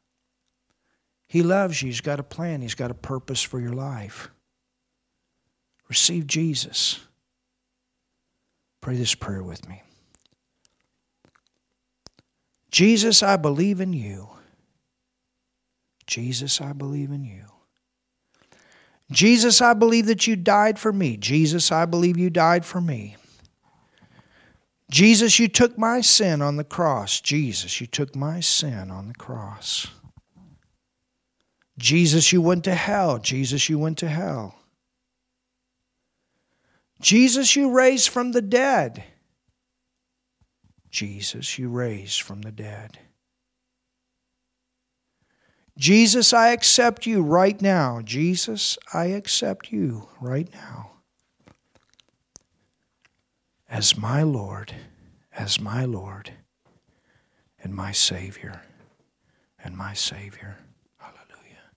He 1.29 1.45
loves 1.45 1.81
you. 1.81 1.87
He's 1.87 2.01
got 2.01 2.19
a 2.19 2.25
plan. 2.25 2.61
He's 2.61 2.75
got 2.75 2.91
a 2.91 2.95
purpose 2.95 3.41
for 3.41 3.61
your 3.61 3.73
life. 3.73 4.31
Receive 5.89 6.27
Jesus. 6.27 6.99
Pray 8.81 8.97
this 8.97 9.15
prayer 9.15 9.45
with 9.45 9.69
me. 9.69 9.85
Jesus, 12.73 13.23
I 13.23 13.37
believe 13.37 13.81
in 13.81 13.93
you. 13.93 14.29
Jesus, 16.09 16.61
I 16.61 16.73
believe 16.73 17.13
in 17.13 17.23
you. 17.25 17.45
Jesus, 19.13 19.61
I 19.61 19.75
believe 19.75 20.07
that 20.07 20.27
you 20.27 20.35
died 20.35 20.81
for 20.81 20.93
me. 20.93 21.17
Jesus, 21.17 21.71
I 21.71 21.87
believe 21.87 22.19
you 22.19 22.29
died 22.29 22.65
for 22.65 22.81
me. 22.81 23.15
Jesus, 24.91 25.39
you 25.39 25.49
took 25.49 25.77
my 25.77 26.01
sin 26.01 26.41
on 26.41 26.57
the 26.57 26.65
cross. 26.65 27.21
Jesus, 27.21 27.81
you 27.81 27.87
took 27.87 28.17
my 28.17 28.41
sin 28.41 28.91
on 28.91 29.09
the 29.09 29.15
cross. 29.15 29.89
Jesus, 31.77 32.33
you 32.33 32.41
went 32.41 32.65
to 32.65 32.75
hell. 32.75 33.19
Jesus, 33.19 33.69
you 33.69 33.79
went 33.79 33.99
to 33.99 34.09
hell. 34.09 34.55
Jesus, 37.01 37.55
you 37.55 37.71
raised 37.71 38.09
from 38.09 38.33
the 38.33 38.43
dead. 38.43 39.05
Jesus, 40.91 41.59
you 41.59 41.69
raised 41.69 42.23
from 42.23 42.43
the 42.43 42.51
dead. 42.51 42.99
Jesus, 45.77 46.33
I 46.33 46.49
accept 46.49 47.07
you 47.07 47.23
right 47.23 47.61
now. 47.61 48.01
Jesus, 48.03 48.79
I 48.93 49.07
accept 49.07 49.71
you 49.71 50.09
right 50.21 50.53
now 50.53 50.98
as 53.69 53.97
my 53.97 54.23
Lord, 54.23 54.73
as 55.33 55.61
my 55.61 55.85
Lord, 55.85 56.33
and 57.63 57.75
my 57.75 57.93
Savior, 57.93 58.63
and 59.63 59.77
my 59.77 59.93
Savior. 59.93 60.59
Hallelujah. 60.97 61.71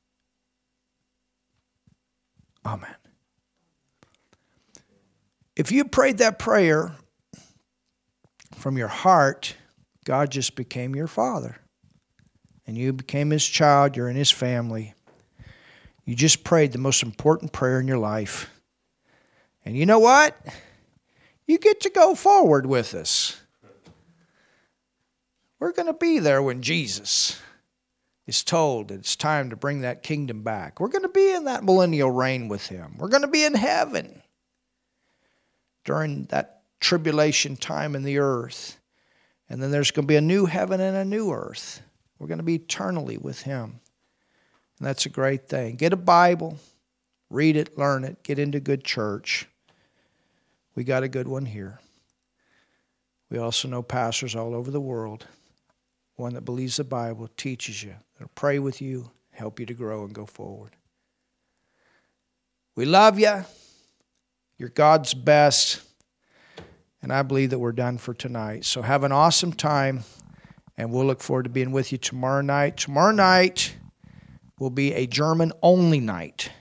Amen. 2.65 2.95
If 5.55 5.71
you 5.71 5.85
prayed 5.85 6.19
that 6.19 6.39
prayer 6.39 6.95
from 8.55 8.77
your 8.77 8.87
heart, 8.87 9.55
God 10.05 10.31
just 10.31 10.55
became 10.55 10.95
your 10.95 11.07
Father 11.07 11.57
and 12.65 12.77
you 12.77 12.93
became 12.93 13.31
his 13.31 13.45
child, 13.45 13.97
you're 13.97 14.09
in 14.09 14.15
his 14.15 14.31
family. 14.31 14.93
You 16.05 16.15
just 16.15 16.43
prayed 16.43 16.71
the 16.71 16.77
most 16.77 17.03
important 17.03 17.51
prayer 17.51 17.79
in 17.79 17.87
your 17.87 17.97
life. 17.97 18.49
And 19.65 19.75
you 19.75 19.85
know 19.85 19.99
what? 19.99 20.37
You 21.51 21.57
get 21.57 21.81
to 21.81 21.89
go 21.89 22.15
forward 22.15 22.65
with 22.65 22.93
us. 22.93 23.37
We're 25.59 25.73
going 25.73 25.87
to 25.87 25.93
be 25.93 26.17
there 26.17 26.41
when 26.41 26.61
Jesus 26.61 27.41
is 28.25 28.41
told 28.41 28.89
it's 28.89 29.17
time 29.17 29.49
to 29.49 29.57
bring 29.57 29.81
that 29.81 30.01
kingdom 30.01 30.43
back. 30.43 30.79
We're 30.79 30.87
going 30.87 31.01
to 31.01 31.09
be 31.09 31.33
in 31.33 31.43
that 31.43 31.65
millennial 31.65 32.09
reign 32.09 32.47
with 32.47 32.67
him. 32.67 32.95
We're 32.97 33.09
going 33.09 33.23
to 33.23 33.27
be 33.27 33.43
in 33.43 33.53
heaven 33.53 34.21
during 35.83 36.23
that 36.27 36.61
tribulation 36.79 37.57
time 37.57 37.97
in 37.97 38.03
the 38.03 38.19
earth. 38.19 38.79
And 39.49 39.61
then 39.61 39.71
there's 39.71 39.91
going 39.91 40.05
to 40.05 40.07
be 40.07 40.15
a 40.15 40.21
new 40.21 40.45
heaven 40.45 40.79
and 40.79 40.95
a 40.95 41.03
new 41.03 41.33
earth. 41.33 41.81
We're 42.17 42.27
going 42.27 42.37
to 42.37 42.45
be 42.45 42.55
eternally 42.55 43.17
with 43.17 43.41
Him. 43.41 43.81
And 44.79 44.87
that's 44.87 45.05
a 45.05 45.09
great 45.09 45.49
thing. 45.49 45.75
Get 45.75 45.91
a 45.91 45.97
Bible, 45.97 46.59
read 47.29 47.57
it, 47.57 47.77
learn 47.77 48.05
it, 48.05 48.23
get 48.23 48.39
into 48.39 48.61
good 48.61 48.85
church. 48.85 49.49
We 50.75 50.83
got 50.83 51.03
a 51.03 51.09
good 51.09 51.27
one 51.27 51.45
here. 51.45 51.79
We 53.29 53.37
also 53.37 53.67
know 53.67 53.81
pastors 53.81 54.35
all 54.35 54.53
over 54.53 54.71
the 54.71 54.81
world. 54.81 55.27
One 56.15 56.33
that 56.33 56.41
believes 56.41 56.77
the 56.77 56.83
Bible 56.83 57.29
teaches 57.37 57.81
you, 57.81 57.95
they'll 58.19 58.29
pray 58.35 58.59
with 58.59 58.81
you, 58.81 59.11
help 59.31 59.59
you 59.59 59.65
to 59.65 59.73
grow 59.73 60.03
and 60.03 60.13
go 60.13 60.25
forward. 60.25 60.75
We 62.75 62.85
love 62.85 63.19
you. 63.19 63.45
You're 64.57 64.69
God's 64.69 65.13
best. 65.13 65.81
And 67.01 67.11
I 67.11 67.23
believe 67.23 67.49
that 67.49 67.59
we're 67.59 67.71
done 67.71 67.97
for 67.97 68.13
tonight. 68.13 68.63
So 68.65 68.81
have 68.81 69.03
an 69.03 69.11
awesome 69.11 69.53
time. 69.53 70.03
And 70.77 70.91
we'll 70.91 71.05
look 71.05 71.21
forward 71.21 71.43
to 71.43 71.49
being 71.49 71.71
with 71.71 71.91
you 71.91 71.97
tomorrow 71.97 72.41
night. 72.41 72.77
Tomorrow 72.77 73.13
night 73.13 73.75
will 74.59 74.69
be 74.69 74.93
a 74.93 75.07
German 75.07 75.51
only 75.61 75.99
night. 75.99 76.51